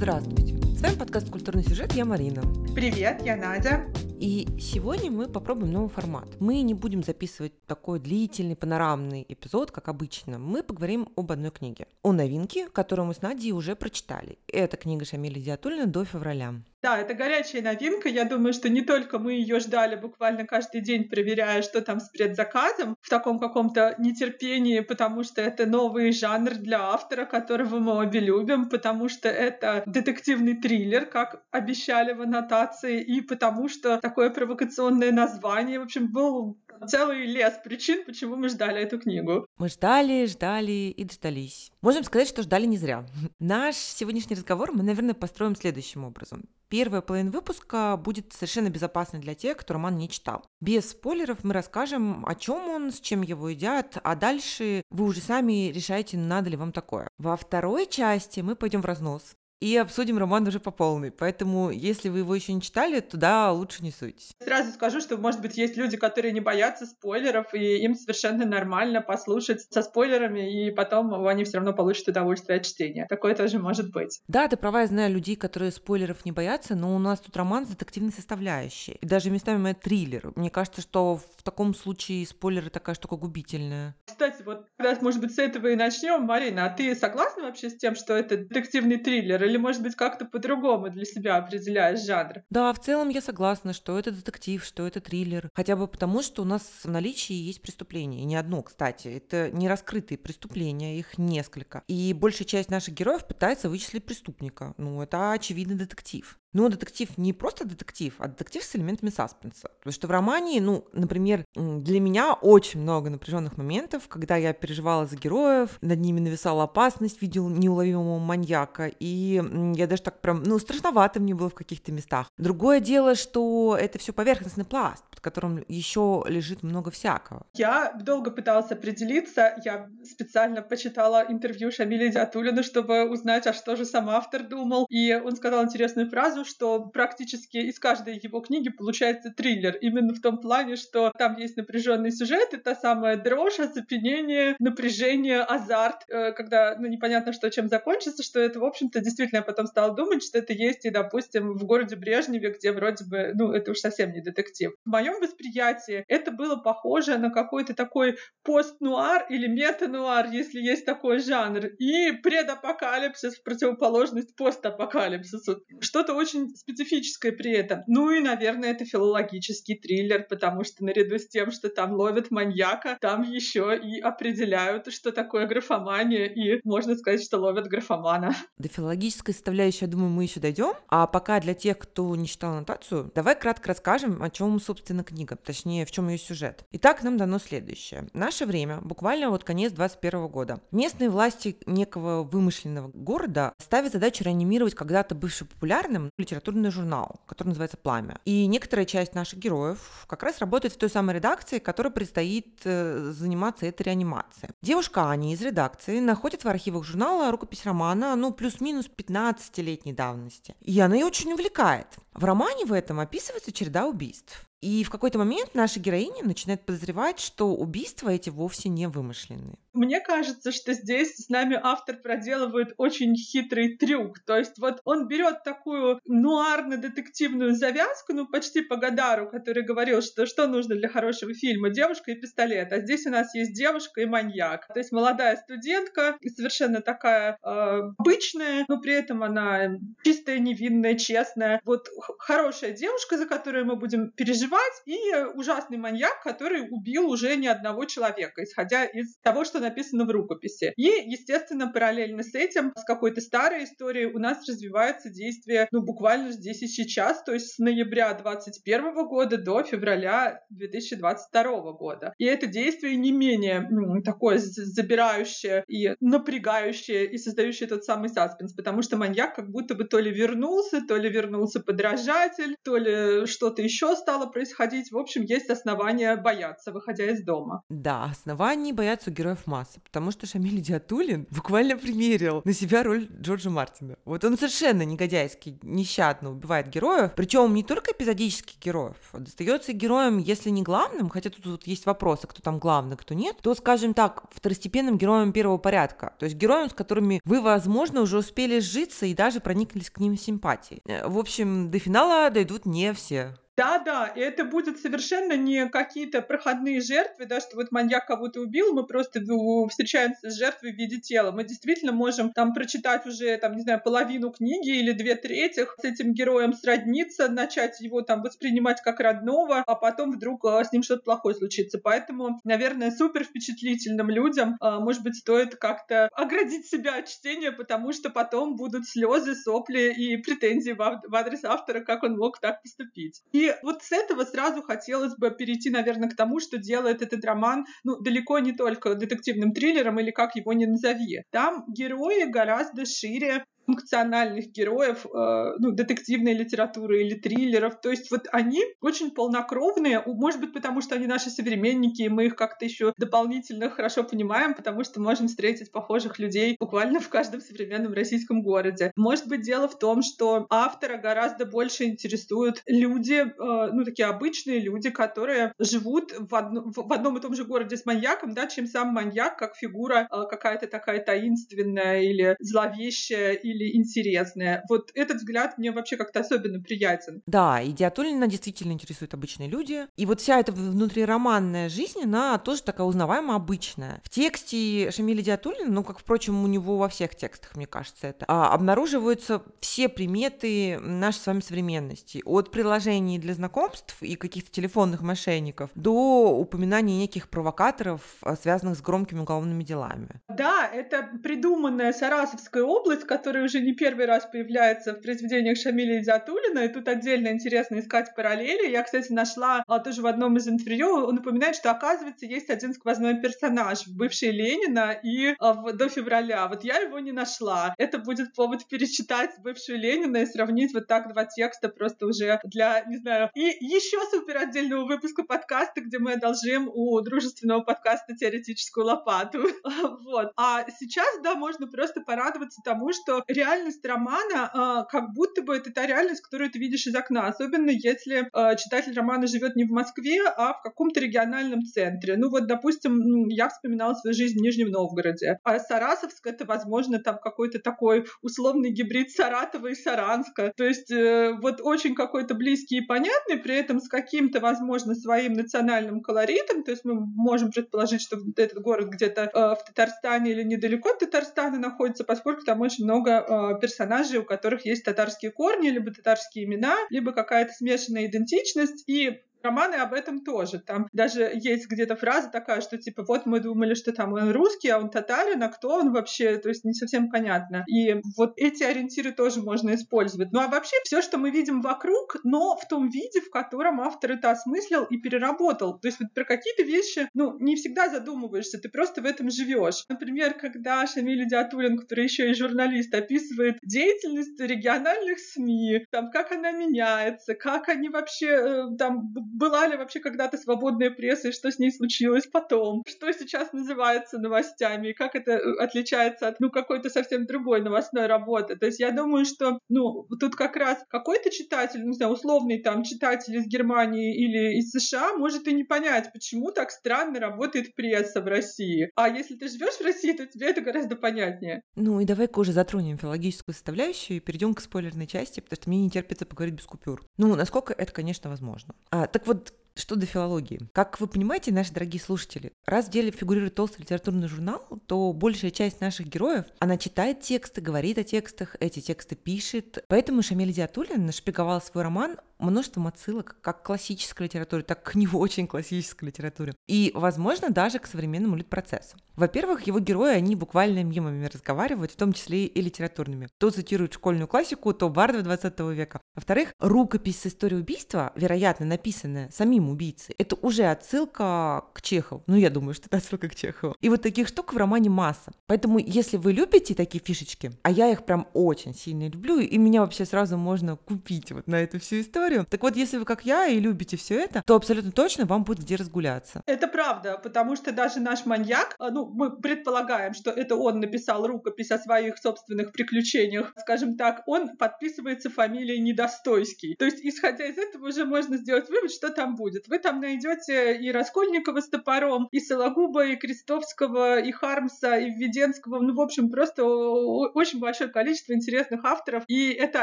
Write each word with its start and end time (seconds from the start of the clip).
Здравствуйте! 0.00 0.56
С 0.76 0.80
вами 0.80 0.96
подкаст 0.98 1.30
«Культурный 1.30 1.62
сюжет», 1.62 1.92
я 1.92 2.04
Марина. 2.04 2.42
Привет, 2.74 3.22
я 3.24 3.36
Надя. 3.36 3.86
И 4.18 4.48
сегодня 4.58 5.10
мы 5.10 5.28
попробуем 5.28 5.72
новый 5.72 5.90
формат. 5.90 6.28
Мы 6.40 6.62
не 6.62 6.74
будем 6.74 7.04
записывать 7.04 7.52
такой 7.66 8.00
длительный 8.00 8.56
панорамный 8.56 9.24
эпизод, 9.28 9.70
как 9.70 9.88
обычно. 9.88 10.38
Мы 10.38 10.62
поговорим 10.64 11.08
об 11.16 11.30
одной 11.30 11.52
книге. 11.52 11.86
О 12.02 12.12
новинке, 12.12 12.68
которую 12.68 13.06
мы 13.06 13.14
с 13.14 13.22
Надей 13.22 13.52
уже 13.52 13.76
прочитали. 13.76 14.38
Это 14.48 14.76
книга 14.76 15.04
Шамиля 15.04 15.40
Диатулина 15.40 15.86
«До 15.86 16.04
февраля». 16.04 16.54
Да, 16.82 16.96
это 16.96 17.12
горячая 17.12 17.60
новинка. 17.60 18.08
Я 18.08 18.24
думаю, 18.24 18.54
что 18.54 18.70
не 18.70 18.80
только 18.80 19.18
мы 19.18 19.34
ее 19.34 19.60
ждали 19.60 19.96
буквально 19.96 20.46
каждый 20.46 20.80
день, 20.80 21.10
проверяя, 21.10 21.60
что 21.60 21.82
там 21.82 22.00
с 22.00 22.08
предзаказом, 22.08 22.96
в 23.02 23.10
таком 23.10 23.38
каком-то 23.38 23.94
нетерпении, 23.98 24.80
потому 24.80 25.22
что 25.22 25.42
это 25.42 25.66
новый 25.66 26.10
жанр 26.12 26.54
для 26.54 26.80
автора, 26.80 27.26
которого 27.26 27.80
мы 27.80 27.98
обе 27.98 28.20
любим, 28.20 28.70
потому 28.70 29.10
что 29.10 29.28
это 29.28 29.82
детективный 29.84 30.54
триллер, 30.54 31.04
как 31.04 31.42
обещали 31.50 32.14
в 32.14 32.22
аннотации, 32.22 33.02
и 33.02 33.20
потому 33.20 33.68
что 33.68 33.98
такое 33.98 34.30
провокационное 34.30 35.12
название. 35.12 35.80
В 35.80 35.82
общем, 35.82 36.10
был 36.10 36.56
целый 36.86 37.26
лес 37.26 37.54
причин, 37.62 38.04
почему 38.04 38.36
мы 38.36 38.48
ждали 38.48 38.80
эту 38.80 38.98
книгу. 38.98 39.46
Мы 39.58 39.68
ждали, 39.68 40.26
ждали 40.26 40.94
и 40.96 41.04
дождались. 41.04 41.70
Можем 41.82 42.04
сказать, 42.04 42.28
что 42.28 42.42
ждали 42.42 42.66
не 42.66 42.76
зря. 42.76 43.06
Наш 43.38 43.76
сегодняшний 43.76 44.36
разговор 44.36 44.72
мы, 44.72 44.82
наверное, 44.82 45.14
построим 45.14 45.56
следующим 45.56 46.04
образом. 46.04 46.48
Первая 46.68 47.00
половина 47.00 47.32
выпуска 47.32 47.96
будет 47.96 48.32
совершенно 48.32 48.70
безопасной 48.70 49.20
для 49.20 49.34
тех, 49.34 49.56
кто 49.56 49.74
роман 49.74 49.98
не 49.98 50.08
читал. 50.08 50.44
Без 50.60 50.90
спойлеров 50.90 51.42
мы 51.42 51.52
расскажем, 51.52 52.24
о 52.24 52.36
чем 52.36 52.68
он, 52.68 52.92
с 52.92 53.00
чем 53.00 53.22
его 53.22 53.48
едят, 53.48 53.98
а 54.04 54.14
дальше 54.14 54.84
вы 54.90 55.04
уже 55.04 55.20
сами 55.20 55.72
решаете, 55.72 56.16
надо 56.16 56.48
ли 56.48 56.56
вам 56.56 56.70
такое. 56.70 57.08
Во 57.18 57.36
второй 57.36 57.86
части 57.86 58.38
мы 58.38 58.54
пойдем 58.54 58.82
в 58.82 58.86
разнос 58.86 59.34
и 59.60 59.76
обсудим 59.76 60.18
роман 60.18 60.46
уже 60.46 60.58
по 60.58 60.70
полной. 60.70 61.10
Поэтому, 61.10 61.70
если 61.70 62.08
вы 62.08 62.18
его 62.18 62.34
еще 62.34 62.52
не 62.52 62.62
читали, 62.62 63.00
туда 63.00 63.52
лучше 63.52 63.82
не 63.82 63.90
суйтесь. 63.90 64.32
Сразу 64.42 64.72
скажу, 64.72 65.00
что, 65.00 65.16
может 65.18 65.40
быть, 65.40 65.56
есть 65.56 65.76
люди, 65.76 65.96
которые 65.96 66.32
не 66.32 66.40
боятся 66.40 66.86
спойлеров, 66.86 67.52
и 67.54 67.78
им 67.82 67.94
совершенно 67.94 68.46
нормально 68.46 69.02
послушать 69.02 69.62
со 69.70 69.82
спойлерами, 69.82 70.66
и 70.66 70.70
потом 70.70 71.26
они 71.26 71.44
все 71.44 71.58
равно 71.58 71.72
получат 71.72 72.08
удовольствие 72.08 72.58
от 72.58 72.66
чтения. 72.66 73.06
Такое 73.08 73.34
тоже 73.34 73.58
может 73.58 73.92
быть. 73.92 74.20
Да, 74.28 74.48
ты 74.48 74.56
права, 74.56 74.80
я 74.80 74.86
знаю 74.86 75.12
людей, 75.12 75.36
которые 75.36 75.72
спойлеров 75.72 76.24
не 76.24 76.32
боятся, 76.32 76.74
но 76.74 76.94
у 76.94 76.98
нас 76.98 77.20
тут 77.20 77.36
роман 77.36 77.66
с 77.66 77.68
детективной 77.68 78.12
составляющей. 78.12 78.92
И 79.00 79.06
даже 79.06 79.30
местами 79.30 79.70
это 79.70 79.80
триллер. 79.80 80.32
Мне 80.36 80.50
кажется, 80.50 80.80
что 80.80 81.16
в 81.16 81.42
таком 81.42 81.74
случае 81.74 82.26
спойлеры 82.26 82.70
такая 82.70 82.94
штука 82.94 83.16
губительная. 83.16 83.94
Кстати, 84.06 84.42
вот, 84.42 84.66
может 85.02 85.20
быть, 85.20 85.34
с 85.34 85.38
этого 85.38 85.66
и 85.68 85.76
начнем, 85.76 86.22
Марина. 86.22 86.66
А 86.66 86.70
ты 86.70 86.94
согласна 86.94 87.42
вообще 87.42 87.68
с 87.68 87.76
тем, 87.76 87.94
что 87.94 88.14
это 88.14 88.38
детективный 88.38 88.96
триллер? 88.96 89.49
Или, 89.50 89.58
может 89.58 89.82
быть, 89.82 89.94
как-то 89.94 90.24
по-другому 90.24 90.90
для 90.90 91.04
себя 91.04 91.36
определяешь 91.36 92.00
жанр? 92.00 92.42
Да, 92.50 92.72
в 92.72 92.78
целом 92.80 93.08
я 93.10 93.20
согласна, 93.20 93.72
что 93.72 93.98
это 93.98 94.10
детектив, 94.10 94.64
что 94.64 94.86
это 94.86 95.00
триллер. 95.00 95.50
Хотя 95.54 95.76
бы 95.76 95.86
потому, 95.86 96.22
что 96.22 96.42
у 96.42 96.44
нас 96.44 96.62
в 96.82 96.88
наличии 96.88 97.34
есть 97.34 97.60
преступление. 97.60 98.22
И 98.22 98.24
не 98.24 98.36
одно, 98.36 98.62
кстати. 98.62 99.08
Это 99.08 99.50
не 99.50 99.68
раскрытые 99.68 100.18
преступления, 100.18 100.98
их 100.98 101.18
несколько. 101.18 101.82
И 101.88 102.12
большая 102.14 102.46
часть 102.46 102.70
наших 102.70 102.94
героев 102.94 103.26
пытается 103.26 103.68
вычислить 103.68 104.06
преступника. 104.06 104.74
Ну, 104.78 105.02
это 105.02 105.32
очевидный 105.32 105.76
детектив. 105.76 106.39
Но 106.52 106.68
детектив 106.68 107.08
не 107.16 107.32
просто 107.32 107.64
детектив, 107.64 108.14
а 108.18 108.28
детектив 108.28 108.62
с 108.62 108.76
элементами 108.76 109.10
саспенса. 109.10 109.70
Потому 109.78 109.92
что 109.92 110.06
в 110.06 110.10
романе, 110.10 110.60
ну, 110.60 110.84
например, 110.92 111.44
для 111.54 112.00
меня 112.00 112.34
очень 112.34 112.80
много 112.80 113.10
напряженных 113.10 113.56
моментов, 113.56 114.08
когда 114.08 114.36
я 114.36 114.52
переживала 114.52 115.06
за 115.06 115.16
героев, 115.16 115.78
над 115.80 116.00
ними 116.00 116.20
нависала 116.20 116.64
опасность, 116.64 117.22
видел 117.22 117.48
неуловимого 117.48 118.18
маньяка, 118.18 118.90
и 119.00 119.42
я 119.76 119.86
даже 119.86 120.02
так 120.02 120.20
прям, 120.20 120.42
ну, 120.42 120.58
страшновато 120.58 121.20
мне 121.20 121.34
было 121.34 121.50
в 121.50 121.54
каких-то 121.54 121.92
местах. 121.92 122.28
Другое 122.38 122.80
дело, 122.80 123.14
что 123.14 123.76
это 123.80 123.98
все 123.98 124.12
поверхностный 124.12 124.64
пласт, 124.64 125.04
под 125.10 125.20
которым 125.20 125.64
еще 125.68 126.24
лежит 126.26 126.62
много 126.62 126.90
всякого. 126.90 127.46
Я 127.54 127.92
долго 127.92 128.30
пыталась 128.30 128.70
определиться, 128.70 129.54
я 129.64 129.88
специально 130.04 130.62
почитала 130.62 131.24
интервью 131.28 131.70
Шамиля 131.70 132.08
Диатулина, 132.08 132.62
чтобы 132.62 133.08
узнать, 133.08 133.46
а 133.46 133.52
что 133.52 133.76
же 133.76 133.84
сам 133.84 134.08
автор 134.08 134.42
думал, 134.42 134.86
и 134.90 135.14
он 135.14 135.36
сказал 135.36 135.64
интересную 135.64 136.08
фразу, 136.08 136.39
сразу, 136.40 136.44
что 136.44 136.80
практически 136.80 137.58
из 137.58 137.78
каждой 137.78 138.18
его 138.22 138.40
книги 138.40 138.68
получается 138.68 139.30
триллер. 139.30 139.76
Именно 139.76 140.14
в 140.14 140.20
том 140.20 140.38
плане, 140.38 140.76
что 140.76 141.12
там 141.18 141.36
есть 141.36 141.56
напряженный 141.56 142.12
сюжет, 142.12 142.52
и 142.54 142.56
та 142.56 142.74
самая 142.74 143.16
дрожь, 143.16 143.58
оцепенение, 143.58 144.56
напряжение, 144.58 145.42
азарт, 145.42 146.04
э, 146.08 146.32
когда 146.32 146.76
ну, 146.78 146.88
непонятно, 146.88 147.32
что 147.32 147.50
чем 147.50 147.68
закончится, 147.68 148.22
что 148.22 148.40
это, 148.40 148.60
в 148.60 148.64
общем-то, 148.64 149.00
действительно 149.00 149.38
я 149.38 149.42
потом 149.42 149.66
стала 149.66 149.94
думать, 149.94 150.22
что 150.22 150.38
это 150.38 150.52
есть 150.52 150.84
и, 150.84 150.90
допустим, 150.90 151.54
в 151.54 151.64
городе 151.64 151.96
Брежневе, 151.96 152.52
где 152.52 152.72
вроде 152.72 153.04
бы, 153.04 153.32
ну, 153.34 153.52
это 153.52 153.72
уж 153.72 153.78
совсем 153.78 154.12
не 154.12 154.20
детектив. 154.20 154.72
В 154.84 154.90
моем 154.90 155.20
восприятии 155.20 156.04
это 156.08 156.30
было 156.30 156.56
похоже 156.56 157.18
на 157.18 157.30
какой-то 157.30 157.74
такой 157.74 158.16
пост-нуар 158.42 159.26
или 159.30 159.46
мета-нуар, 159.46 160.28
если 160.30 160.60
есть 160.60 160.84
такой 160.84 161.18
жанр, 161.18 161.66
и 161.78 162.12
предапокалипсис 162.12 163.36
в 163.36 163.42
противоположность 163.42 164.34
постапокалипсису. 164.36 165.62
Что-то 165.80 166.14
очень 166.14 166.29
очень 166.30 166.54
специфическое 166.56 167.32
при 167.32 167.52
этом. 167.52 167.82
Ну 167.86 168.10
и, 168.10 168.20
наверное, 168.20 168.70
это 168.70 168.84
филологический 168.84 169.76
триллер, 169.76 170.26
потому 170.28 170.64
что 170.64 170.84
наряду 170.84 171.18
с 171.18 171.28
тем, 171.28 171.50
что 171.50 171.68
там 171.68 171.92
ловят 171.92 172.30
маньяка, 172.30 172.96
там 173.00 173.22
еще 173.22 173.78
и 173.78 174.00
определяют, 174.00 174.92
что 174.92 175.12
такое 175.12 175.46
графомания, 175.46 176.26
и 176.26 176.60
можно 176.64 176.96
сказать, 176.96 177.22
что 177.22 177.38
ловят 177.38 177.66
графомана. 177.66 178.34
До 178.58 178.68
филологической 178.68 179.34
составляющей, 179.34 179.84
я 179.84 179.90
думаю, 179.90 180.10
мы 180.10 180.24
еще 180.24 180.40
дойдем. 180.40 180.72
А 180.88 181.06
пока 181.06 181.40
для 181.40 181.54
тех, 181.54 181.78
кто 181.78 182.14
не 182.16 182.26
читал 182.26 182.52
аннотацию, 182.52 183.10
давай 183.14 183.38
кратко 183.38 183.68
расскажем, 183.68 184.22
о 184.22 184.30
чем, 184.30 184.60
собственно, 184.60 185.04
книга, 185.04 185.36
точнее, 185.36 185.86
в 185.86 185.90
чем 185.90 186.08
ее 186.08 186.18
сюжет. 186.18 186.64
Итак, 186.72 187.02
нам 187.02 187.16
дано 187.16 187.38
следующее. 187.38 188.08
Наше 188.12 188.46
время, 188.46 188.80
буквально 188.80 189.30
вот 189.30 189.44
конец 189.44 189.72
21 189.72 190.28
года. 190.28 190.60
Местные 190.70 191.10
власти 191.10 191.56
некого 191.66 192.22
вымышленного 192.22 192.90
города 192.92 193.52
ставят 193.58 193.92
задачу 193.92 194.24
реанимировать 194.24 194.74
когда-то 194.74 195.14
бывший 195.14 195.46
популярным 195.46 196.10
литературный 196.20 196.70
журнал, 196.70 197.20
который 197.26 197.48
называется 197.48 197.76
«Пламя». 197.76 198.18
И 198.24 198.46
некоторая 198.46 198.86
часть 198.86 199.14
наших 199.14 199.38
героев 199.38 200.04
как 200.06 200.22
раз 200.22 200.38
работает 200.38 200.74
в 200.74 200.78
той 200.78 200.90
самой 200.90 201.16
редакции, 201.16 201.58
которой 201.58 201.90
предстоит 201.90 202.60
э, 202.64 203.12
заниматься 203.12 203.66
этой 203.66 203.82
реанимацией. 203.82 204.52
Девушка 204.62 205.08
Аня 205.08 205.32
из 205.32 205.40
редакции 205.40 206.00
находит 206.00 206.44
в 206.44 206.48
архивах 206.48 206.84
журнала 206.84 207.30
рукопись 207.30 207.64
романа, 207.64 208.14
ну, 208.16 208.32
плюс-минус 208.32 208.88
15-летней 208.94 209.92
давности. 209.92 210.54
И 210.60 210.78
она 210.80 210.94
ее 210.94 211.06
очень 211.06 211.32
увлекает. 211.32 211.86
В 212.12 212.24
романе 212.24 212.64
в 212.64 212.72
этом 212.72 213.00
описывается 213.00 213.52
череда 213.52 213.86
убийств. 213.86 214.49
И 214.60 214.84
в 214.84 214.90
какой-то 214.90 215.18
момент 215.18 215.54
наша 215.54 215.80
героиня 215.80 216.22
начинает 216.22 216.66
подозревать, 216.66 217.18
что 217.18 217.54
убийства 217.54 218.10
эти 218.10 218.28
вовсе 218.28 218.68
не 218.68 218.86
вымышленные. 218.88 219.56
Мне 219.72 220.00
кажется, 220.00 220.52
что 220.52 220.74
здесь 220.74 221.14
с 221.16 221.28
нами 221.28 221.58
автор 221.60 221.96
проделывает 221.96 222.74
очень 222.76 223.14
хитрый 223.14 223.76
трюк. 223.76 224.18
То 224.26 224.36
есть 224.36 224.58
вот 224.58 224.80
он 224.84 225.06
берет 225.06 225.44
такую 225.44 226.00
нуарно-детективную 226.06 227.54
завязку, 227.54 228.12
ну 228.12 228.26
почти 228.26 228.62
по 228.62 228.76
Гадару, 228.76 229.30
который 229.30 229.62
говорил, 229.64 230.02
что 230.02 230.26
что 230.26 230.46
нужно 230.46 230.74
для 230.74 230.88
хорошего 230.88 231.32
фильма? 231.32 231.70
Девушка 231.70 232.10
и 232.10 232.20
пистолет. 232.20 232.72
А 232.72 232.80
здесь 232.80 233.06
у 233.06 233.10
нас 233.10 233.34
есть 233.34 233.54
девушка 233.54 234.02
и 234.02 234.06
маньяк. 234.06 234.66
То 234.66 234.78
есть 234.78 234.92
молодая 234.92 235.36
студентка, 235.36 236.18
совершенно 236.36 236.80
такая 236.82 237.38
э, 237.42 237.80
обычная, 237.96 238.64
но 238.68 238.80
при 238.80 238.92
этом 238.94 239.22
она 239.22 239.78
чистая, 240.04 240.40
невинная, 240.40 240.96
честная. 240.96 241.60
Вот 241.64 241.88
хорошая 242.18 242.72
девушка, 242.72 243.16
за 243.16 243.26
которую 243.26 243.66
мы 243.66 243.76
будем 243.76 244.10
переживать, 244.10 244.49
и 244.86 244.98
ужасный 245.34 245.78
маньяк, 245.78 246.22
который 246.22 246.66
убил 246.70 247.08
уже 247.10 247.36
не 247.36 247.48
одного 247.48 247.84
человека, 247.84 248.44
исходя 248.44 248.84
из 248.84 249.16
того, 249.22 249.44
что 249.44 249.60
написано 249.60 250.04
в 250.04 250.10
рукописи. 250.10 250.72
И, 250.76 250.84
естественно, 250.84 251.68
параллельно 251.68 252.22
с 252.22 252.34
этим, 252.34 252.72
с 252.76 252.84
какой-то 252.84 253.20
старой 253.20 253.64
историей 253.64 254.06
у 254.06 254.18
нас 254.18 254.46
развивается 254.48 255.10
действие, 255.10 255.68
ну, 255.72 255.82
буквально 255.82 256.32
здесь 256.32 256.62
и 256.62 256.66
сейчас, 256.66 257.22
то 257.22 257.32
есть 257.32 257.54
с 257.54 257.58
ноября 257.58 258.14
21 258.14 259.06
года 259.06 259.38
до 259.38 259.62
февраля 259.62 260.44
2022 260.50 261.72
года. 261.72 262.14
И 262.18 262.24
это 262.24 262.46
действие 262.46 262.96
не 262.96 263.12
менее 263.12 263.66
ну, 263.70 264.02
такое 264.02 264.38
забирающее 264.38 265.64
и 265.68 265.94
напрягающее 266.00 267.06
и 267.06 267.18
создающее 267.18 267.68
тот 267.68 267.84
самый 267.84 268.08
саспенс, 268.08 268.52
потому 268.54 268.82
что 268.82 268.96
маньяк 268.96 269.34
как 269.34 269.50
будто 269.50 269.74
бы 269.74 269.84
то 269.84 269.98
ли 269.98 270.10
вернулся, 270.10 270.80
то 270.86 270.96
ли 270.96 271.08
вернулся 271.08 271.60
подражатель, 271.60 272.56
то 272.64 272.76
ли 272.76 273.26
что-то 273.26 273.62
еще 273.62 273.96
стало 273.96 274.26
происходить 274.26 274.39
происходить. 274.40 274.90
В 274.90 274.96
общем, 274.96 275.22
есть 275.24 275.50
основания 275.50 276.16
бояться, 276.16 276.72
выходя 276.72 277.04
из 277.04 277.22
дома. 277.22 277.62
Да, 277.68 278.04
оснований 278.04 278.72
бояться 278.72 279.10
у 279.10 279.12
героев 279.12 279.46
массы, 279.46 279.80
потому 279.80 280.10
что 280.12 280.26
Шамиль 280.26 280.62
Диатулин 280.62 281.26
буквально 281.30 281.76
примерил 281.76 282.40
на 282.46 282.54
себя 282.54 282.82
роль 282.82 283.06
Джорджа 283.20 283.50
Мартина. 283.50 283.96
Вот 284.06 284.24
он 284.24 284.38
совершенно 284.38 284.82
негодяйский, 284.86 285.58
нещадно 285.62 286.30
убивает 286.30 286.70
героев, 286.70 287.12
причем 287.14 287.52
не 287.52 287.62
только 287.62 287.92
эпизодических 287.92 288.58
героев, 288.58 288.96
достается 289.12 289.74
героям, 289.74 290.16
если 290.16 290.48
не 290.48 290.62
главным, 290.62 291.10
хотя 291.10 291.28
тут 291.28 291.44
вот 291.44 291.66
есть 291.66 291.84
вопросы, 291.84 292.26
кто 292.26 292.40
там 292.40 292.58
главный, 292.58 292.96
кто 292.96 293.12
нет, 293.12 293.36
то, 293.42 293.54
скажем 293.54 293.92
так, 293.92 294.24
второстепенным 294.30 294.96
героям 294.96 295.34
первого 295.34 295.58
порядка, 295.58 296.14
то 296.18 296.24
есть 296.24 296.36
героям, 296.36 296.70
с 296.70 296.72
которыми 296.72 297.20
вы, 297.26 297.42
возможно, 297.42 298.00
уже 298.00 298.16
успели 298.16 298.58
сжиться 298.60 299.04
и 299.04 299.12
даже 299.12 299.40
прониклись 299.40 299.90
к 299.90 299.98
ним 299.98 300.16
симпатией. 300.16 300.80
Э, 300.86 301.06
в 301.06 301.18
общем, 301.18 301.70
до 301.70 301.78
финала 301.78 302.30
дойдут 302.30 302.64
не 302.64 302.94
все. 302.94 303.34
Да-да, 303.60 304.06
и 304.06 304.20
это 304.20 304.44
будет 304.44 304.80
совершенно 304.80 305.36
не 305.36 305.68
какие-то 305.68 306.22
проходные 306.22 306.80
жертвы, 306.80 307.26
да, 307.26 307.40
что 307.40 307.56
вот 307.56 307.70
маньяк 307.72 308.06
кого-то 308.06 308.40
убил, 308.40 308.72
мы 308.72 308.86
просто 308.86 309.20
встречаемся 309.68 310.30
с 310.30 310.38
жертвой 310.38 310.72
в 310.72 310.76
виде 310.76 310.98
тела. 310.98 311.30
Мы 311.30 311.44
действительно 311.44 311.92
можем 311.92 312.32
там 312.32 312.54
прочитать 312.54 313.04
уже, 313.04 313.36
там, 313.36 313.56
не 313.56 313.60
знаю, 313.60 313.82
половину 313.84 314.30
книги 314.30 314.70
или 314.70 314.92
две 314.92 315.14
трети, 315.14 315.66
с 315.78 315.84
этим 315.84 316.14
героем 316.14 316.54
сродниться, 316.54 317.28
начать 317.28 317.78
его 317.82 318.00
там 318.00 318.22
воспринимать 318.22 318.80
как 318.80 318.98
родного, 318.98 319.62
а 319.66 319.74
потом 319.74 320.12
вдруг 320.12 320.42
а, 320.46 320.64
с 320.64 320.72
ним 320.72 320.82
что-то 320.82 321.02
плохое 321.02 321.34
случится. 321.34 321.78
Поэтому, 321.78 322.40
наверное, 322.44 322.90
супер 322.90 323.24
впечатлительным 323.24 324.08
людям, 324.08 324.56
а, 324.60 324.80
может 324.80 325.02
быть, 325.02 325.16
стоит 325.16 325.56
как-то 325.56 326.08
оградить 326.14 326.66
себя 326.66 326.96
от 326.96 327.08
чтения, 327.08 327.52
потому 327.52 327.92
что 327.92 328.08
потом 328.08 328.56
будут 328.56 328.88
слезы, 328.88 329.34
сопли 329.34 329.92
и 329.94 330.16
претензии 330.16 330.72
в 330.72 331.14
адрес 331.14 331.44
автора, 331.44 331.80
как 331.80 332.04
он 332.04 332.16
мог 332.16 332.40
так 332.40 332.62
поступить. 332.62 333.20
И 333.32 333.49
вот 333.62 333.82
с 333.82 333.92
этого 333.92 334.24
сразу 334.24 334.62
хотелось 334.62 335.16
бы 335.16 335.30
перейти, 335.30 335.70
наверное, 335.70 336.08
к 336.08 336.16
тому, 336.16 336.40
что 336.40 336.58
делает 336.58 337.02
этот 337.02 337.24
роман, 337.24 337.66
ну, 337.84 337.96
далеко 338.00 338.38
не 338.38 338.52
только 338.52 338.94
детективным 338.94 339.52
триллером 339.52 340.00
или 340.00 340.10
как 340.10 340.36
его 340.36 340.52
ни 340.52 340.66
назови. 340.66 341.22
Там 341.30 341.64
герои 341.68 342.24
гораздо 342.24 342.84
шире 342.84 343.44
функциональных 343.70 344.50
героев, 344.50 345.06
э, 345.06 345.54
ну, 345.58 345.70
детективной 345.70 346.34
литературы 346.34 347.02
или 347.02 347.14
триллеров. 347.14 347.80
То 347.80 347.90
есть 347.90 348.10
вот 348.10 348.26
они 348.32 348.64
очень 348.80 349.10
полнокровные, 349.12 350.02
может 350.06 350.40
быть, 350.40 350.52
потому 350.52 350.80
что 350.80 350.96
они 350.96 351.06
наши 351.06 351.30
современники, 351.30 352.02
и 352.02 352.08
мы 352.08 352.26
их 352.26 352.36
как-то 352.36 352.64
еще 352.64 352.92
дополнительно 352.98 353.70
хорошо 353.70 354.02
понимаем, 354.02 354.54
потому 354.54 354.82
что 354.84 355.00
можем 355.00 355.28
встретить 355.28 355.70
похожих 355.70 356.18
людей 356.18 356.56
буквально 356.58 357.00
в 357.00 357.08
каждом 357.08 357.40
современном 357.40 357.92
российском 357.92 358.42
городе. 358.42 358.92
Может 358.96 359.28
быть, 359.28 359.42
дело 359.42 359.68
в 359.68 359.78
том, 359.78 360.02
что 360.02 360.46
автора 360.50 360.96
гораздо 360.96 361.46
больше 361.46 361.84
интересуют 361.84 362.62
люди, 362.66 363.14
э, 363.14 363.72
ну, 363.72 363.84
такие 363.84 364.08
обычные 364.08 364.58
люди, 364.58 364.90
которые 364.90 365.52
живут 365.58 366.12
в, 366.18 366.34
одно, 366.34 366.64
в 366.66 366.92
одном 366.92 367.18
и 367.18 367.20
том 367.20 367.34
же 367.34 367.44
городе 367.44 367.76
с 367.76 367.86
маньяком, 367.86 368.34
да, 368.34 368.46
чем 368.46 368.66
сам 368.66 368.88
маньяк 368.88 369.38
как 369.38 369.54
фигура 369.54 370.08
э, 370.10 370.24
какая-то 370.28 370.66
такая 370.66 371.00
таинственная 371.00 372.00
или 372.00 372.36
зловещая, 372.40 373.32
или 373.32 373.59
или 373.60 373.76
интересное. 373.76 374.64
Вот 374.68 374.90
этот 374.94 375.18
взгляд 375.18 375.58
мне 375.58 375.72
вообще 375.72 375.96
как-то 375.96 376.20
особенно 376.20 376.60
приятен. 376.60 377.22
Да, 377.26 377.60
и 377.60 377.72
Диатулина 377.72 378.26
действительно 378.26 378.72
интересуют 378.72 379.14
обычные 379.14 379.48
люди. 379.48 379.86
И 379.96 380.06
вот 380.06 380.20
вся 380.20 380.38
эта 380.40 380.52
внутрироманная 380.52 381.68
жизнь, 381.68 382.00
она 382.04 382.38
тоже 382.38 382.62
такая 382.62 382.86
узнаваемо 382.86 383.34
обычная. 383.36 384.00
В 384.04 384.08
тексте 384.08 384.90
Шамиля 384.90 385.22
Диатулина, 385.22 385.70
ну, 385.70 385.84
как, 385.84 385.98
впрочем, 385.98 386.42
у 386.42 386.46
него 386.46 386.78
во 386.78 386.88
всех 386.88 387.14
текстах, 387.14 387.56
мне 387.56 387.66
кажется, 387.66 388.08
это, 388.08 388.24
а, 388.28 388.52
обнаруживаются 388.52 389.42
все 389.60 389.88
приметы 389.88 390.78
нашей 390.78 391.18
с 391.18 391.26
вами 391.26 391.40
современности. 391.40 392.22
От 392.24 392.50
приложений 392.50 393.18
для 393.18 393.34
знакомств 393.34 393.96
и 394.00 394.14
каких-то 394.16 394.50
телефонных 394.50 395.02
мошенников 395.02 395.70
до 395.74 396.36
упоминаний 396.38 396.96
неких 396.96 397.28
провокаторов, 397.28 398.00
а, 398.22 398.36
связанных 398.36 398.76
с 398.76 398.80
громкими 398.80 399.20
уголовными 399.20 399.62
делами. 399.62 400.20
Да, 400.28 400.68
это 400.72 401.08
придуманная 401.22 401.92
Сарасовская 401.92 402.62
область, 402.62 403.04
которая 403.04 403.44
уже 403.50 403.60
не 403.60 403.72
первый 403.72 404.06
раз 404.06 404.26
появляется 404.30 404.94
в 404.94 405.00
произведениях 405.00 405.58
Шамиля 405.58 406.00
Идиатулина, 406.00 406.60
и 406.60 406.68
тут 406.68 406.86
отдельно 406.86 407.28
интересно 407.28 407.80
искать 407.80 408.14
параллели. 408.14 408.70
Я, 408.70 408.82
кстати, 408.84 409.10
нашла 409.12 409.64
а, 409.66 409.80
тоже 409.80 410.02
в 410.02 410.06
одном 410.06 410.36
из 410.36 410.48
интервью, 410.48 411.06
он 411.06 411.18
упоминает, 411.18 411.56
что, 411.56 411.70
оказывается, 411.70 412.26
есть 412.26 412.48
один 412.48 412.72
сквозной 412.74 413.20
персонаж, 413.20 413.88
бывший 413.88 414.30
Ленина 414.30 414.92
и 414.92 415.34
а, 415.38 415.54
в, 415.54 415.72
до 415.72 415.88
февраля. 415.88 416.46
Вот 416.46 416.62
я 416.62 416.78
его 416.78 417.00
не 417.00 417.10
нашла. 417.10 417.74
Это 417.76 417.98
будет 417.98 418.32
повод 418.34 418.68
перечитать 418.68 419.32
бывшую 419.42 419.80
Ленина 419.80 420.18
и 420.18 420.26
сравнить 420.26 420.72
вот 420.72 420.86
так 420.86 421.12
два 421.12 421.24
текста 421.24 421.68
просто 421.68 422.06
уже 422.06 422.38
для, 422.44 422.84
не 422.86 422.98
знаю, 422.98 423.30
и 423.34 423.40
еще 423.40 423.98
супер 424.10 424.38
отдельного 424.38 424.86
выпуска 424.86 425.24
подкаста, 425.24 425.80
где 425.80 425.98
мы 425.98 426.12
одолжим 426.12 426.70
у 426.72 427.00
дружественного 427.00 427.62
подкаста 427.62 428.14
теоретическую 428.14 428.86
лопату. 428.86 429.42
вот. 430.04 430.32
А 430.36 430.64
сейчас, 430.78 431.08
да, 431.22 431.34
можно 431.34 431.66
просто 431.66 432.00
порадоваться 432.00 432.60
тому, 432.64 432.92
что 432.92 433.24
реальность 433.32 433.84
романа 433.84 434.50
э, 434.52 434.90
как 434.90 435.12
будто 435.14 435.42
бы 435.42 435.56
это 435.56 435.72
та 435.72 435.86
реальность, 435.86 436.22
которую 436.22 436.50
ты 436.50 436.58
видишь 436.58 436.86
из 436.86 436.94
окна, 436.94 437.26
особенно 437.26 437.70
если 437.70 438.28
э, 438.32 438.56
читатель 438.56 438.94
романа 438.94 439.26
живет 439.26 439.56
не 439.56 439.64
в 439.64 439.70
Москве, 439.70 440.22
а 440.36 440.54
в 440.54 440.62
каком-то 440.62 441.00
региональном 441.00 441.62
центре. 441.62 442.16
Ну 442.16 442.30
вот, 442.30 442.46
допустим, 442.46 443.28
я 443.28 443.48
вспоминала 443.48 443.94
свою 443.94 444.14
жизнь 444.14 444.38
в 444.38 444.42
Нижнем 444.42 444.68
Новгороде, 444.68 445.38
а 445.44 445.58
Сарасовск 445.58 446.26
это, 446.26 446.44
возможно, 446.44 446.98
там 446.98 447.18
какой-то 447.18 447.58
такой 447.58 448.06
условный 448.22 448.70
гибрид 448.70 449.10
Саратова 449.10 449.68
и 449.68 449.74
Саранска. 449.74 450.52
То 450.56 450.64
есть 450.64 450.90
э, 450.90 451.32
вот 451.40 451.60
очень 451.60 451.94
какой-то 451.94 452.34
близкий 452.34 452.78
и 452.78 452.86
понятный, 452.86 453.36
при 453.36 453.56
этом 453.56 453.80
с 453.80 453.88
каким-то, 453.88 454.40
возможно, 454.40 454.94
своим 454.94 455.34
национальным 455.34 456.00
колоритом. 456.00 456.62
То 456.62 456.70
есть 456.70 456.84
мы 456.84 456.94
можем 456.94 457.50
предположить, 457.50 458.02
что 458.02 458.16
этот 458.36 458.60
город 458.62 458.88
где-то 458.88 459.22
э, 459.22 459.28
в 459.32 459.64
Татарстане 459.66 460.32
или 460.32 460.42
недалеко 460.42 460.90
от 460.90 460.98
Татарстана 461.00 461.58
находится, 461.58 462.04
поскольку 462.04 462.44
там 462.44 462.60
очень 462.60 462.84
много 462.84 463.19
э, 463.26 463.60
персонажей, 463.60 464.18
у 464.18 464.24
которых 464.24 464.64
есть 464.64 464.84
татарские 464.84 465.30
корни, 465.30 465.68
либо 465.68 465.92
татарские 465.92 466.44
имена, 466.44 466.76
либо 466.90 467.12
какая-то 467.12 467.52
смешанная 467.52 468.06
идентичность. 468.06 468.84
И 468.88 469.22
Романы 469.42 469.76
об 469.76 469.92
этом 469.92 470.24
тоже. 470.24 470.58
Там 470.58 470.88
даже 470.92 471.30
есть 471.34 471.68
где-то 471.68 471.96
фраза 471.96 472.28
такая, 472.30 472.60
что 472.60 472.78
типа 472.78 473.04
вот 473.06 473.26
мы 473.26 473.40
думали, 473.40 473.74
что 473.74 473.92
там 473.92 474.12
он 474.12 474.30
русский, 474.30 474.68
а 474.68 474.78
он 474.78 474.90
татарин, 474.90 475.42
а 475.42 475.48
кто 475.48 475.76
он 475.76 475.92
вообще, 475.92 476.38
то 476.38 476.48
есть 476.48 476.64
не 476.64 476.72
совсем 476.72 477.10
понятно. 477.10 477.64
И 477.68 478.00
вот 478.16 478.34
эти 478.36 478.62
ориентиры 478.62 479.12
тоже 479.12 479.42
можно 479.42 479.74
использовать. 479.74 480.32
Ну 480.32 480.40
а 480.40 480.48
вообще 480.48 480.76
все, 480.84 481.02
что 481.02 481.18
мы 481.18 481.30
видим 481.30 481.60
вокруг, 481.60 482.16
но 482.24 482.56
в 482.56 482.66
том 482.68 482.88
виде, 482.88 483.20
в 483.20 483.30
котором 483.30 483.80
автор 483.80 484.12
это 484.12 484.30
осмыслил 484.30 484.84
и 484.84 484.96
переработал. 484.98 485.78
То 485.78 485.88
есть 485.88 486.00
вот 486.00 486.12
про 486.14 486.24
какие-то 486.24 486.62
вещи, 486.62 487.08
ну, 487.14 487.38
не 487.38 487.56
всегда 487.56 487.88
задумываешься, 487.88 488.58
ты 488.58 488.68
просто 488.68 489.02
в 489.02 489.04
этом 489.04 489.30
живешь. 489.30 489.84
Например, 489.88 490.34
когда 490.34 490.86
Шамиль 490.86 491.28
Диатулин, 491.28 491.78
который 491.78 492.04
еще 492.04 492.30
и 492.30 492.34
журналист, 492.34 492.94
описывает 492.94 493.58
деятельность 493.62 494.38
региональных 494.40 495.18
СМИ, 495.18 495.86
там, 495.90 496.10
как 496.10 496.32
она 496.32 496.52
меняется, 496.52 497.34
как 497.34 497.68
они 497.68 497.88
вообще 497.88 498.28
э, 498.28 498.76
там 498.78 499.12
была 499.32 499.66
ли 499.66 499.76
вообще 499.76 500.00
когда-то 500.00 500.36
свободная 500.36 500.90
пресса 500.90 501.28
и 501.28 501.32
что 501.32 501.50
с 501.50 501.58
ней 501.58 501.72
случилось 501.72 502.26
потом, 502.26 502.82
что 502.86 503.12
сейчас 503.12 503.52
называется 503.52 504.18
новостями 504.18 504.88
и 504.88 504.92
как 504.92 505.14
это 505.14 505.32
э, 505.32 505.56
отличается 505.58 506.28
от 506.28 506.40
ну, 506.40 506.50
какой-то 506.50 506.90
совсем 506.90 507.26
другой 507.26 507.62
новостной 507.62 508.06
работы. 508.06 508.56
То 508.56 508.66
есть 508.66 508.80
я 508.80 508.90
думаю, 508.90 509.24
что 509.24 509.58
ну, 509.68 510.06
тут 510.18 510.36
как 510.36 510.56
раз 510.56 510.78
какой-то 510.88 511.30
читатель, 511.30 511.84
не 511.84 511.94
знаю, 511.94 512.12
условный 512.12 512.60
там 512.62 512.82
читатель 512.82 513.36
из 513.36 513.46
Германии 513.46 514.16
или 514.16 514.58
из 514.58 514.70
США 514.70 515.14
может 515.16 515.46
и 515.46 515.52
не 515.52 515.64
понять, 515.64 516.12
почему 516.12 516.50
так 516.50 516.70
странно 516.70 517.20
работает 517.20 517.74
пресса 517.74 518.20
в 518.20 518.26
России. 518.26 518.90
А 518.96 519.08
если 519.08 519.36
ты 519.36 519.48
живешь 519.48 519.74
в 519.74 519.84
России, 519.84 520.12
то 520.12 520.26
тебе 520.26 520.48
это 520.50 520.60
гораздо 520.60 520.96
понятнее. 520.96 521.62
Ну 521.76 522.00
и 522.00 522.04
давай-ка 522.04 522.38
уже 522.38 522.52
затронем 522.52 522.98
филологическую 522.98 523.54
составляющую 523.54 524.16
и 524.16 524.20
перейдем 524.20 524.54
к 524.54 524.60
спойлерной 524.60 525.06
части, 525.06 525.40
потому 525.40 525.56
что 525.56 525.70
мне 525.70 525.82
не 525.82 525.90
терпится 525.90 526.26
поговорить 526.26 526.54
без 526.54 526.64
купюр. 526.64 527.04
Ну, 527.18 527.34
насколько 527.34 527.72
это, 527.72 527.92
конечно, 527.92 528.30
возможно. 528.30 528.74
А, 528.90 529.06
так 529.06 529.19
вот, 529.26 529.52
что 529.74 529.96
до 529.96 530.06
филологии? 530.06 530.60
Как 530.72 531.00
вы 531.00 531.06
понимаете, 531.06 531.52
наши 531.52 531.72
дорогие 531.72 532.00
слушатели, 532.00 532.52
раз 532.66 532.86
в 532.86 532.90
деле 532.90 533.10
фигурирует 533.10 533.54
толстый 533.54 533.82
литературный 533.82 534.28
журнал, 534.28 534.66
то 534.86 535.12
большая 535.12 535.50
часть 535.50 535.80
наших 535.80 536.08
героев, 536.08 536.44
она 536.58 536.76
читает 536.76 537.20
тексты, 537.20 537.60
говорит 537.60 537.98
о 537.98 538.04
текстах, 538.04 538.56
эти 538.60 538.80
тексты 538.80 539.16
пишет. 539.16 539.84
Поэтому 539.88 540.22
Шамиль 540.22 540.52
Диатуллин 540.52 541.06
нашпиговал 541.06 541.62
свой 541.62 541.84
роман 541.84 542.16
множеством 542.40 542.86
отсылок 542.86 543.36
как 543.40 543.62
к 543.62 543.66
классической 543.66 544.24
литературе, 544.24 544.62
так 544.62 544.80
и 544.80 544.92
к 544.92 544.94
не 544.94 545.06
очень 545.06 545.46
классической 545.46 546.06
литературе. 546.06 546.54
И, 546.66 546.90
возможно, 546.94 547.50
даже 547.50 547.78
к 547.78 547.86
современному 547.86 548.36
литпроцессу. 548.36 548.96
Во-первых, 549.16 549.66
его 549.66 549.80
герои, 549.80 550.14
они 550.14 550.34
буквально 550.34 550.82
мемами 550.82 551.26
разговаривают, 551.26 551.92
в 551.92 551.96
том 551.96 552.12
числе 552.12 552.46
и 552.46 552.60
литературными. 552.62 553.28
То 553.38 553.50
цитируют 553.50 553.92
школьную 553.92 554.28
классику, 554.28 554.72
то 554.72 554.88
бардов 554.88 555.24
20 555.24 555.60
века. 555.74 556.00
Во-вторых, 556.14 556.54
рукопись 556.58 557.20
с 557.20 557.26
историей 557.26 557.60
убийства, 557.60 558.12
вероятно, 558.14 558.64
написанная 558.66 559.30
самим 559.30 559.59
убийцей, 559.68 560.14
это 560.18 560.36
уже 560.42 560.64
отсылка 560.64 561.64
к 561.74 561.82
Чехову. 561.82 562.22
Ну, 562.26 562.36
я 562.36 562.50
думаю, 562.50 562.74
что 562.74 562.86
это 562.86 562.96
отсылка 562.96 563.28
к 563.28 563.34
Чехову. 563.34 563.76
И 563.80 563.88
вот 563.88 564.02
таких 564.02 564.28
штук 564.28 564.52
в 564.52 564.56
романе 564.56 564.90
масса. 564.90 565.32
Поэтому, 565.46 565.78
если 565.78 566.16
вы 566.16 566.32
любите 566.32 566.74
такие 566.74 567.02
фишечки, 567.02 567.52
а 567.62 567.70
я 567.70 567.88
их 567.90 568.04
прям 568.04 568.26
очень 568.34 568.74
сильно 568.74 569.08
люблю, 569.08 569.38
и 569.38 569.58
меня 569.58 569.80
вообще 569.80 570.04
сразу 570.04 570.36
можно 570.36 570.76
купить 570.76 571.32
вот 571.32 571.46
на 571.46 571.56
эту 571.56 571.78
всю 571.80 572.00
историю. 572.00 572.46
Так 572.48 572.62
вот, 572.62 572.76
если 572.76 572.98
вы 572.98 573.04
как 573.04 573.24
я 573.24 573.46
и 573.46 573.58
любите 573.60 573.96
все 573.96 574.20
это, 574.20 574.42
то 574.46 574.54
абсолютно 574.54 574.92
точно 574.92 575.26
вам 575.26 575.44
будет 575.44 575.60
где 575.60 575.76
разгуляться. 575.76 576.42
Это 576.46 576.68
правда, 576.68 577.20
потому 577.22 577.56
что 577.56 577.72
даже 577.72 578.00
наш 578.00 578.26
маньяк, 578.26 578.74
а, 578.78 578.90
ну, 578.90 579.06
мы 579.06 579.36
предполагаем, 579.36 580.14
что 580.14 580.30
это 580.30 580.56
он 580.56 580.80
написал 580.80 581.26
рукопись 581.26 581.70
о 581.70 581.78
своих 581.78 582.18
собственных 582.18 582.72
приключениях, 582.72 583.52
скажем 583.58 583.96
так, 583.96 584.22
он 584.26 584.56
подписывается 584.56 585.30
фамилией 585.30 585.80
Недостойский. 585.80 586.76
То 586.76 586.84
есть, 586.84 587.00
исходя 587.02 587.44
из 587.46 587.58
этого, 587.58 587.88
уже 587.88 588.04
можно 588.04 588.36
сделать 588.36 588.68
вывод, 588.68 588.90
что 588.90 589.10
там 589.10 589.36
будет. 589.36 589.49
Вы 589.68 589.78
там 589.78 590.00
найдете 590.00 590.76
и 590.76 590.90
Раскольникова 590.92 591.60
с 591.60 591.68
топором, 591.68 592.28
и 592.32 592.40
Сологуба, 592.40 593.06
и 593.06 593.16
Крестовского, 593.16 594.20
и 594.20 594.32
Хармса, 594.32 594.98
и 594.98 595.10
Введенского, 595.10 595.80
ну, 595.80 595.94
в 595.94 596.00
общем, 596.00 596.30
просто 596.30 596.64
очень 596.64 597.60
большое 597.60 597.90
количество 597.90 598.32
интересных 598.32 598.84
авторов, 598.84 599.24
и 599.28 599.50
это 599.50 599.82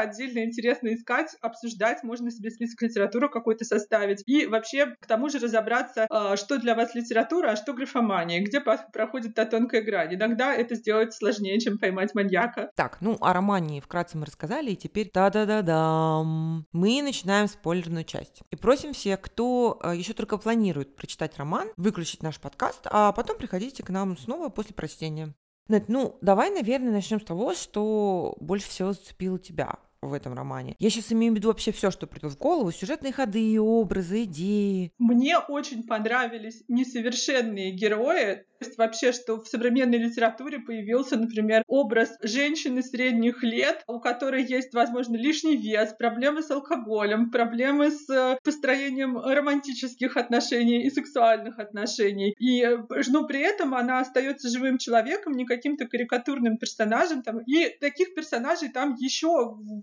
отдельно 0.00 0.44
интересно 0.44 0.94
искать, 0.94 1.36
обсуждать, 1.40 2.02
можно 2.02 2.30
себе 2.30 2.50
список 2.50 2.82
литературы 2.82 3.28
какой-то 3.28 3.64
составить, 3.64 4.22
и 4.26 4.46
вообще 4.46 4.96
к 5.00 5.06
тому 5.06 5.28
же 5.28 5.38
разобраться, 5.38 6.06
а, 6.10 6.36
что 6.36 6.58
для 6.58 6.74
вас 6.74 6.94
литература, 6.94 7.50
а 7.50 7.56
что 7.56 7.72
графомания, 7.72 8.42
где 8.42 8.60
проходит 8.60 9.34
та 9.34 9.44
тонкая 9.44 9.82
грань. 9.82 10.14
Иногда 10.14 10.54
это 10.54 10.74
сделать 10.74 11.14
сложнее, 11.14 11.58
чем 11.60 11.78
поймать 11.78 12.14
маньяка. 12.14 12.70
Так, 12.74 12.98
ну 13.00 13.16
о 13.20 13.32
романе 13.32 13.80
вкратце 13.80 14.18
мы 14.18 14.26
рассказали, 14.26 14.70
и 14.70 14.76
теперь 14.76 15.10
да-да-да-дам. 15.12 16.66
Мы 16.72 17.02
начинаем 17.02 17.48
спойлерную 17.48 18.04
часть. 18.04 18.42
И 18.50 18.56
просим 18.56 18.92
всех, 18.92 19.20
кто 19.20 19.57
э, 19.82 19.96
еще 19.96 20.12
только 20.12 20.38
планирует 20.38 20.96
прочитать 20.96 21.36
роман, 21.36 21.68
выключить 21.76 22.22
наш 22.22 22.38
подкаст, 22.38 22.80
а 22.84 23.12
потом 23.12 23.38
приходите 23.38 23.82
к 23.82 23.90
нам 23.90 24.16
снова 24.16 24.48
после 24.48 24.74
прочтения. 24.74 25.34
Нет, 25.68 25.84
ну, 25.88 26.16
давай, 26.22 26.50
наверное, 26.50 26.92
начнем 26.92 27.20
с 27.20 27.24
того, 27.24 27.54
что 27.54 28.36
больше 28.40 28.68
всего 28.68 28.92
зацепило 28.92 29.38
тебя 29.38 29.78
в 30.00 30.12
этом 30.12 30.34
романе. 30.34 30.76
Я 30.78 30.90
сейчас 30.90 31.12
имею 31.12 31.32
в 31.32 31.36
виду 31.36 31.48
вообще 31.48 31.72
все, 31.72 31.90
что 31.90 32.06
придет 32.06 32.32
в 32.32 32.38
голову, 32.38 32.70
сюжетные 32.70 33.12
ходы, 33.12 33.60
образы, 33.60 34.24
идеи. 34.24 34.92
Мне 34.98 35.38
очень 35.38 35.86
понравились 35.86 36.62
несовершенные 36.68 37.72
герои, 37.72 38.44
то 38.58 38.66
есть 38.66 38.78
вообще, 38.78 39.12
что 39.12 39.40
в 39.40 39.46
современной 39.46 39.98
литературе 39.98 40.58
появился, 40.58 41.16
например, 41.16 41.62
образ 41.66 42.16
женщины 42.22 42.82
средних 42.82 43.42
лет, 43.42 43.84
у 43.86 44.00
которой 44.00 44.44
есть, 44.44 44.74
возможно, 44.74 45.16
лишний 45.16 45.56
вес, 45.56 45.94
проблемы 45.96 46.42
с 46.42 46.50
алкоголем, 46.50 47.30
проблемы 47.30 47.90
с 47.90 48.10
э, 48.10 48.36
построением 48.42 49.16
романтических 49.18 50.16
отношений 50.16 50.84
и 50.84 50.90
сексуальных 50.90 51.58
отношений. 51.58 52.34
И, 52.38 52.62
э, 52.62 52.78
но 53.08 53.26
при 53.26 53.40
этом 53.40 53.74
она 53.74 54.00
остается 54.00 54.48
живым 54.48 54.78
человеком, 54.78 55.34
не 55.34 55.46
каким-то 55.46 55.86
карикатурным 55.86 56.58
персонажем. 56.58 57.22
Там, 57.22 57.38
и 57.40 57.68
таких 57.80 58.14
персонажей 58.14 58.70
там 58.70 58.94
еще 58.98 59.28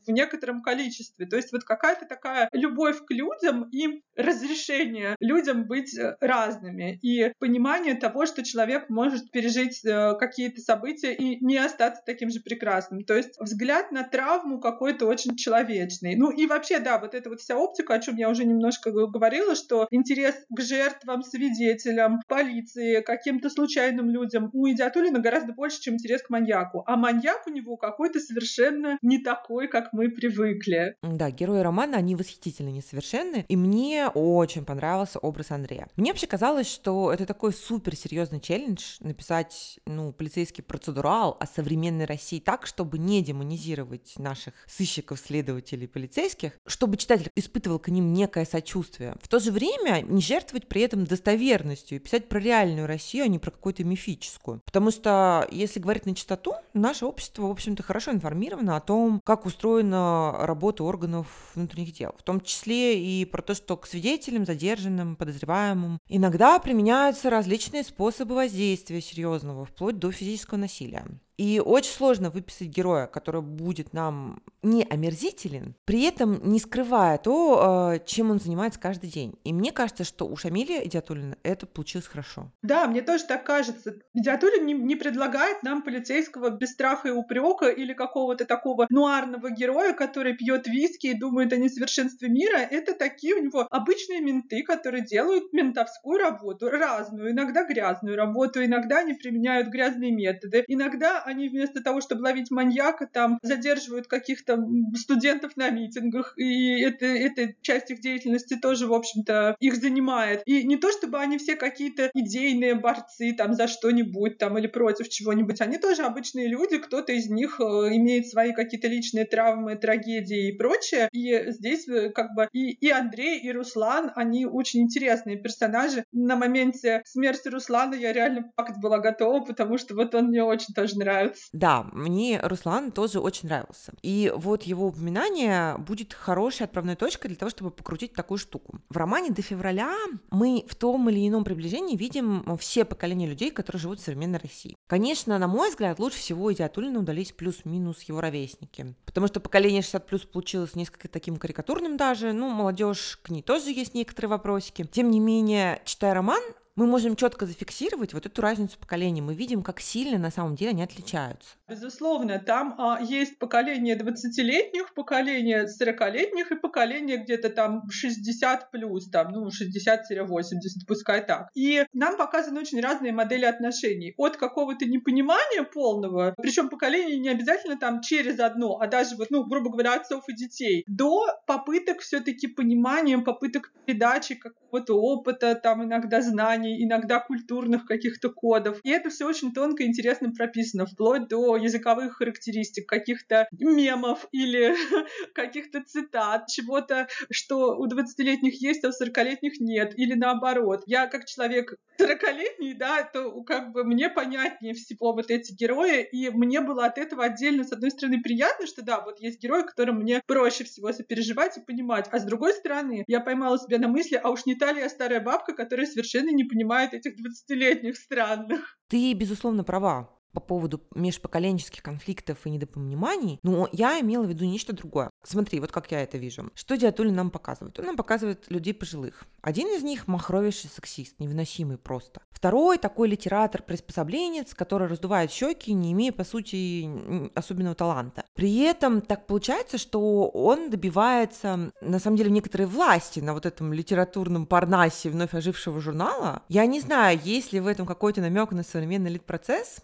в 0.05 0.11
некотором 0.11 0.61
количестве. 0.61 1.25
То 1.25 1.37
есть 1.37 1.53
вот 1.53 1.63
какая-то 1.63 2.05
такая 2.05 2.49
любовь 2.51 3.05
к 3.05 3.11
людям 3.11 3.69
и 3.71 4.01
разрешение 4.17 5.15
людям 5.19 5.65
быть 5.65 5.97
э, 5.97 6.17
разными. 6.19 6.99
И 7.01 7.31
понимание 7.39 7.95
того, 7.95 8.25
что 8.25 8.43
человек 8.43 8.64
человек 8.65 8.89
может 8.89 9.31
пережить 9.31 9.85
э, 9.85 10.15
какие-то 10.19 10.59
события 10.61 11.13
и 11.13 11.43
не 11.43 11.57
остаться 11.57 12.01
таким 12.05 12.29
же 12.29 12.39
прекрасным. 12.39 13.03
То 13.03 13.15
есть 13.15 13.39
взгляд 13.39 13.91
на 13.91 14.03
травму 14.03 14.59
какой-то 14.59 15.05
очень 15.05 15.35
человечный. 15.35 16.15
Ну 16.15 16.31
и 16.31 16.47
вообще, 16.47 16.79
да, 16.79 16.99
вот 16.99 17.13
эта 17.13 17.29
вот 17.29 17.41
вся 17.41 17.57
оптика, 17.57 17.93
о 17.93 17.99
чем 17.99 18.15
я 18.15 18.29
уже 18.29 18.45
немножко 18.45 18.91
говорила, 18.91 19.55
что 19.55 19.87
интерес 19.91 20.35
к 20.49 20.61
жертвам, 20.61 21.23
свидетелям, 21.23 22.21
полиции, 22.27 23.01
каким-то 23.01 23.49
случайным 23.49 24.09
людям 24.09 24.49
у 24.53 24.67
Идиатулина 24.67 25.19
гораздо 25.19 25.53
больше, 25.53 25.81
чем 25.81 25.95
интерес 25.95 26.23
к 26.23 26.29
маньяку. 26.29 26.83
А 26.87 26.95
маньяк 26.95 27.45
у 27.47 27.51
него 27.51 27.77
какой-то 27.77 28.19
совершенно 28.19 28.97
не 29.01 29.19
такой, 29.19 29.67
как 29.67 29.93
мы 29.93 30.09
привыкли. 30.09 30.95
Да, 31.03 31.29
герои 31.29 31.59
романа, 31.59 31.97
они 31.97 32.15
восхитительно 32.15 32.69
несовершенны, 32.69 33.45
и 33.47 33.55
мне 33.55 34.07
очень 34.07 34.65
понравился 34.65 35.19
образ 35.19 35.51
Андрея. 35.51 35.87
Мне 35.95 36.11
вообще 36.11 36.27
казалось, 36.27 36.67
что 36.67 37.11
это 37.11 37.25
такой 37.25 37.53
суперсерьезный 37.53 38.39
челлендж, 38.39 38.54
челлендж 38.55 38.97
написать, 38.99 39.79
ну, 39.85 40.11
полицейский 40.11 40.63
процедурал 40.63 41.37
о 41.39 41.45
современной 41.45 42.05
России 42.05 42.39
так, 42.39 42.65
чтобы 42.65 42.97
не 42.97 43.21
демонизировать 43.21 44.13
наших 44.17 44.53
сыщиков, 44.67 45.19
следователей, 45.19 45.87
полицейских, 45.87 46.53
чтобы 46.65 46.97
читатель 46.97 47.29
испытывал 47.35 47.79
к 47.79 47.89
ним 47.89 48.13
некое 48.13 48.45
сочувствие. 48.45 49.15
В 49.21 49.27
то 49.27 49.39
же 49.39 49.51
время 49.51 50.01
не 50.01 50.21
жертвовать 50.21 50.67
при 50.67 50.81
этом 50.81 51.05
достоверностью 51.05 51.97
и 51.97 51.99
писать 51.99 52.29
про 52.29 52.39
реальную 52.39 52.87
Россию, 52.87 53.25
а 53.25 53.27
не 53.27 53.39
про 53.39 53.51
какую-то 53.51 53.83
мифическую. 53.83 54.61
Потому 54.65 54.91
что, 54.91 55.47
если 55.51 55.79
говорить 55.79 56.05
на 56.05 56.15
чистоту, 56.15 56.53
наше 56.73 57.05
общество, 57.05 57.43
в 57.43 57.51
общем-то, 57.51 57.83
хорошо 57.83 58.11
информировано 58.11 58.75
о 58.75 58.81
том, 58.81 59.21
как 59.23 59.45
устроена 59.45 60.35
работа 60.39 60.83
органов 60.83 61.27
внутренних 61.55 61.93
дел. 61.93 62.13
В 62.17 62.23
том 62.23 62.41
числе 62.41 62.99
и 62.99 63.25
про 63.25 63.41
то, 63.41 63.53
что 63.53 63.77
к 63.77 63.87
свидетелям, 63.87 64.45
задержанным, 64.45 65.15
подозреваемым 65.15 65.99
иногда 66.07 66.59
применяются 66.59 67.29
различные 67.29 67.83
способы 67.83 68.35
воздействия 68.45 69.01
серьезного, 69.01 69.65
вплоть 69.65 69.97
до 69.97 70.11
физического 70.11 70.59
насилия. 70.59 71.05
И 71.37 71.61
очень 71.63 71.91
сложно 71.91 72.29
выписать 72.29 72.69
героя, 72.69 73.07
который 73.07 73.41
будет 73.41 73.93
нам 73.93 74.41
не 74.63 74.83
омерзителен, 74.83 75.75
при 75.85 76.03
этом 76.03 76.39
не 76.49 76.59
скрывая 76.59 77.17
то, 77.17 77.93
э, 77.93 77.99
чем 78.05 78.31
он 78.31 78.39
занимается 78.39 78.79
каждый 78.79 79.09
день. 79.09 79.35
И 79.43 79.53
мне 79.53 79.71
кажется, 79.71 80.03
что 80.03 80.27
у 80.27 80.35
Шамиля 80.35 80.83
Идиатулина 80.85 81.37
это 81.43 81.67
получилось 81.67 82.07
хорошо. 82.07 82.51
Да, 82.63 82.87
мне 82.87 83.01
тоже 83.01 83.25
так 83.25 83.45
кажется. 83.45 83.95
Идиатулин 84.13 84.65
не, 84.65 84.73
не 84.73 84.95
предлагает 84.95 85.61
нам 85.61 85.83
полицейского 85.83 86.49
без 86.49 86.71
страха 86.71 87.09
и 87.09 87.11
упрека 87.11 87.67
или 87.67 87.93
какого-то 87.93 88.45
такого 88.45 88.87
нуарного 88.89 89.51
героя, 89.51 89.93
который 89.93 90.35
пьет 90.35 90.67
виски 90.67 91.07
и 91.07 91.19
думает 91.19 91.53
о 91.53 91.57
несовершенстве 91.57 92.29
мира. 92.29 92.57
Это 92.57 92.93
такие 92.93 93.35
у 93.35 93.43
него 93.43 93.67
обычные 93.69 94.21
менты, 94.21 94.63
которые 94.63 95.03
делают 95.05 95.53
ментовскую 95.53 96.17
работу, 96.17 96.69
разную, 96.69 97.31
иногда 97.31 97.65
грязную 97.65 98.15
работу, 98.15 98.63
иногда 98.63 98.99
они 98.99 99.13
применяют 99.13 99.67
грязные 99.67 100.11
методы, 100.11 100.63
иногда 100.67 101.24
они 101.25 101.49
вместо 101.49 101.81
того, 101.81 102.01
чтобы 102.01 102.23
ловить 102.23 102.51
маньяка, 102.51 103.07
там 103.11 103.39
задерживают 103.41 104.07
каких-то 104.07 104.63
студентов 104.95 105.57
на 105.57 105.69
митингах, 105.69 106.33
и 106.37 106.79
это, 106.81 107.05
эта 107.05 107.53
часть 107.61 107.91
их 107.91 107.99
деятельности 107.99 108.55
тоже, 108.55 108.87
в 108.87 108.93
общем-то, 108.93 109.55
их 109.59 109.75
занимает. 109.75 110.41
И 110.45 110.63
не 110.63 110.77
то, 110.77 110.91
чтобы 110.91 111.19
они 111.19 111.37
все 111.37 111.55
какие-то 111.55 112.09
идейные 112.13 112.75
борцы 112.75 113.33
там 113.33 113.53
за 113.53 113.67
что-нибудь 113.67 114.37
там 114.37 114.57
или 114.57 114.67
против 114.67 115.09
чего-нибудь, 115.09 115.61
они 115.61 115.77
тоже 115.77 116.03
обычные 116.03 116.47
люди, 116.47 116.77
кто-то 116.77 117.11
из 117.13 117.29
них 117.29 117.59
э, 117.59 117.63
имеет 117.63 118.27
свои 118.27 118.53
какие-то 118.53 118.87
личные 118.87 119.25
травмы, 119.25 119.75
трагедии 119.75 120.49
и 120.49 120.57
прочее. 120.57 121.09
И 121.11 121.51
здесь 121.51 121.87
э, 121.87 122.09
как 122.09 122.33
бы 122.35 122.47
и, 122.51 122.71
и 122.71 122.89
Андрей, 122.89 123.39
и 123.39 123.51
Руслан, 123.51 124.11
они 124.15 124.45
очень 124.45 124.81
интересные 124.81 125.37
персонажи. 125.37 126.05
На 126.11 126.35
моменте 126.35 127.01
смерти 127.05 127.47
Руслана 127.47 127.95
я 127.95 128.13
реально 128.13 128.51
факт 128.55 128.79
была 128.81 128.99
готова, 128.99 129.43
потому 129.43 129.77
что 129.77 129.95
вот 129.95 130.13
он 130.15 130.27
мне 130.27 130.43
очень 130.43 130.73
тоже 130.73 130.97
нравится 130.97 131.14
нравится. 131.15 131.49
Да, 131.53 131.87
мне 131.93 132.39
Руслан 132.41 132.91
тоже 132.91 133.19
очень 133.19 133.47
нравился. 133.49 133.93
И 134.01 134.31
вот 134.35 134.63
его 134.63 134.87
упоминание 134.87 135.77
будет 135.77 136.13
хорошей 136.13 136.63
отправной 136.63 136.95
точкой 136.95 137.29
для 137.29 137.37
того, 137.37 137.49
чтобы 137.49 137.71
покрутить 137.71 138.13
такую 138.13 138.37
штуку. 138.37 138.79
В 138.89 138.97
романе 138.97 139.31
«До 139.31 139.41
февраля» 139.41 139.93
мы 140.31 140.65
в 140.67 140.75
том 140.75 141.09
или 141.09 141.27
ином 141.27 141.43
приближении 141.43 141.95
видим 141.95 142.57
все 142.57 142.85
поколения 142.85 143.27
людей, 143.27 143.51
которые 143.51 143.79
живут 143.79 143.99
в 143.99 144.03
современной 144.03 144.39
России. 144.39 144.75
Конечно, 144.87 145.37
на 145.37 145.47
мой 145.47 145.69
взгляд, 145.69 145.99
лучше 145.99 146.17
всего 146.17 146.51
Идиатулина 146.53 146.99
удались 146.99 147.31
плюс-минус 147.31 148.03
его 148.03 148.21
ровесники. 148.21 148.95
Потому 149.05 149.27
что 149.27 149.39
поколение 149.39 149.81
60 149.81 150.05
плюс 150.05 150.21
получилось 150.21 150.75
несколько 150.75 151.07
таким 151.07 151.37
карикатурным 151.37 151.97
даже. 151.97 152.33
Ну, 152.33 152.49
молодежь, 152.49 153.19
к 153.23 153.29
ней 153.29 153.41
тоже 153.41 153.71
есть 153.71 153.93
некоторые 153.93 154.29
вопросики. 154.29 154.85
Тем 154.85 155.09
не 155.09 155.19
менее, 155.19 155.81
читая 155.85 156.13
роман, 156.13 156.41
мы 156.75 156.87
можем 156.87 157.15
четко 157.15 157.45
зафиксировать 157.45 158.13
вот 158.13 158.25
эту 158.25 158.41
разницу 158.41 158.77
поколений. 158.77 159.21
Мы 159.21 159.33
видим, 159.33 159.63
как 159.63 159.79
сильно 159.79 160.17
на 160.17 160.29
самом 160.29 160.55
деле 160.55 160.71
они 160.71 160.83
отличаются. 160.83 161.55
Безусловно, 161.69 162.39
там 162.39 162.75
а, 162.77 162.99
есть 163.01 163.39
поколение 163.39 163.97
20-летних, 163.97 164.93
поколение 164.93 165.65
40-летних 165.65 166.51
и 166.51 166.55
поколение 166.55 167.17
где-то 167.17 167.49
там 167.49 167.89
60 167.89 168.71
плюс, 168.71 169.09
там, 169.09 169.31
ну, 169.31 169.47
60-80, 169.47 170.85
пускай 170.87 171.25
так. 171.25 171.49
И 171.55 171.85
нам 171.93 172.17
показаны 172.17 172.59
очень 172.59 172.81
разные 172.81 173.13
модели 173.13 173.45
отношений. 173.45 174.13
От 174.17 174.35
какого-то 174.35 174.85
непонимания 174.85 175.63
полного, 175.63 176.33
причем 176.37 176.69
поколение 176.69 177.19
не 177.19 177.29
обязательно 177.29 177.77
там 177.77 178.01
через 178.01 178.39
одно, 178.39 178.79
а 178.81 178.87
даже 178.87 179.15
вот, 179.15 179.31
ну, 179.31 179.45
грубо 179.45 179.71
говоря, 179.71 179.95
отцов 179.95 180.25
и 180.27 180.35
детей, 180.35 180.83
до 180.87 181.25
попыток 181.47 181.99
все-таки 182.01 182.47
пониманием, 182.47 183.23
попыток 183.23 183.71
передачи 183.85 184.35
какого 184.35 184.64
какого-то 184.75 184.99
опыта, 184.99 185.55
там 185.55 185.83
иногда 185.83 186.21
знаний, 186.21 186.83
иногда 186.83 187.19
культурных 187.19 187.85
каких-то 187.85 188.29
кодов. 188.29 188.79
И 188.83 188.89
это 188.89 189.09
все 189.09 189.27
очень 189.27 189.53
тонко 189.53 189.83
и 189.83 189.87
интересно 189.87 190.31
прописано, 190.31 190.85
вплоть 190.85 191.27
до 191.27 191.55
языковых 191.55 192.17
характеристик, 192.17 192.87
каких-то 192.87 193.47
мемов 193.51 194.27
или 194.31 194.75
каких-то 195.33 195.83
цитат, 195.83 196.47
чего-то, 196.47 197.07
что 197.31 197.77
у 197.77 197.87
20-летних 197.87 198.61
есть, 198.61 198.83
а 198.83 198.89
у 198.89 198.91
40-летних 198.91 199.59
нет, 199.59 199.93
или 199.97 200.13
наоборот. 200.13 200.83
Я 200.85 201.07
как 201.07 201.25
человек 201.25 201.75
40-летний, 201.99 202.73
да, 202.73 203.03
то 203.03 203.31
как 203.43 203.71
бы 203.71 203.83
мне 203.83 204.09
понятнее 204.09 204.73
всего 204.73 205.13
вот 205.13 205.31
эти 205.31 205.53
герои, 205.53 206.03
и 206.03 206.29
мне 206.29 206.61
было 206.61 206.85
от 206.85 206.97
этого 206.97 207.25
отдельно, 207.25 207.63
с 207.63 207.71
одной 207.71 207.91
стороны, 207.91 208.21
приятно, 208.21 208.67
что 208.67 208.83
да, 208.83 209.01
вот 209.01 209.19
есть 209.19 209.41
герои, 209.41 209.63
которым 209.63 209.99
мне 209.99 210.21
проще 210.25 210.63
всего 210.65 210.91
сопереживать 210.91 211.57
и 211.57 211.61
понимать, 211.61 212.07
а 212.11 212.19
с 212.19 212.23
другой 212.25 212.53
стороны, 212.53 213.03
я 213.07 213.21
поймала 213.21 213.57
себя 213.57 213.79
на 213.79 213.87
мысли, 213.87 214.19
а 214.21 214.29
уж 214.29 214.45
не 214.45 214.55
та 214.55 214.64
ли 214.71 214.81
я 214.81 214.89
старая 214.89 215.21
бабка, 215.21 215.53
которая 215.53 215.85
совершенно 215.85 216.29
не 216.31 216.43
понимает 216.43 216.93
этих 216.93 217.13
20-летних 217.13 217.95
странных. 217.97 218.77
Ты, 218.87 219.13
безусловно, 219.13 219.63
права 219.63 220.15
по 220.35 220.41
поводу 220.41 220.81
межпоколенческих 220.93 221.81
конфликтов 221.81 222.45
и 222.45 222.49
недопониманий, 222.49 223.39
но 223.41 223.69
я 223.71 223.99
имела 224.01 224.25
в 224.25 224.29
виду 224.29 224.45
нечто 224.45 224.73
другое. 224.73 225.09
Смотри, 225.23 225.59
вот 225.59 225.71
как 225.71 225.91
я 225.91 226.01
это 226.01 226.17
вижу. 226.17 226.51
Что 226.53 226.77
Диатули 226.77 227.09
нам 227.09 227.31
показывает? 227.31 227.79
Он 227.79 227.85
нам 227.85 227.95
показывает 227.95 228.51
людей 228.51 228.73
пожилых. 228.73 229.25
Один 229.41 229.67
из 229.69 229.81
них 229.83 230.07
махровейший 230.07 230.69
сексист, 230.69 231.15
невыносимый 231.19 231.77
просто. 231.77 232.21
Второй 232.31 232.77
такой 232.77 233.07
литератор-приспособленец, 233.07 234.53
который 234.53 234.87
раздувает 234.87 235.31
щеки, 235.31 235.71
не 235.73 235.93
имея, 235.93 236.11
по 236.11 236.23
сути, 236.23 236.89
особенного 237.33 237.75
таланта. 237.75 238.23
При 238.35 238.59
этом 238.59 239.01
так 239.01 239.25
получается, 239.25 239.77
что 239.77 240.27
он 240.27 240.69
добивается, 240.69 241.71
на 241.81 241.99
самом 241.99 242.17
деле, 242.17 242.29
некоторой 242.29 242.67
власти 242.67 243.21
на 243.21 243.33
вот 243.33 243.45
этом 243.45 243.71
литературном 243.71 244.45
парнасе 244.45 245.09
вновь 245.09 245.33
ожившего 245.33 245.79
журнала. 245.79 246.43
Я 246.49 246.65
не 246.65 246.81
знаю, 246.81 247.19
есть 247.23 247.53
ли 247.53 247.59
в 247.59 247.67
этом 247.67 247.85
какой-то 247.85 248.21
намек 248.21 248.51
на 248.51 248.63
современный 248.63 249.11
лид-процесс, 249.11 249.79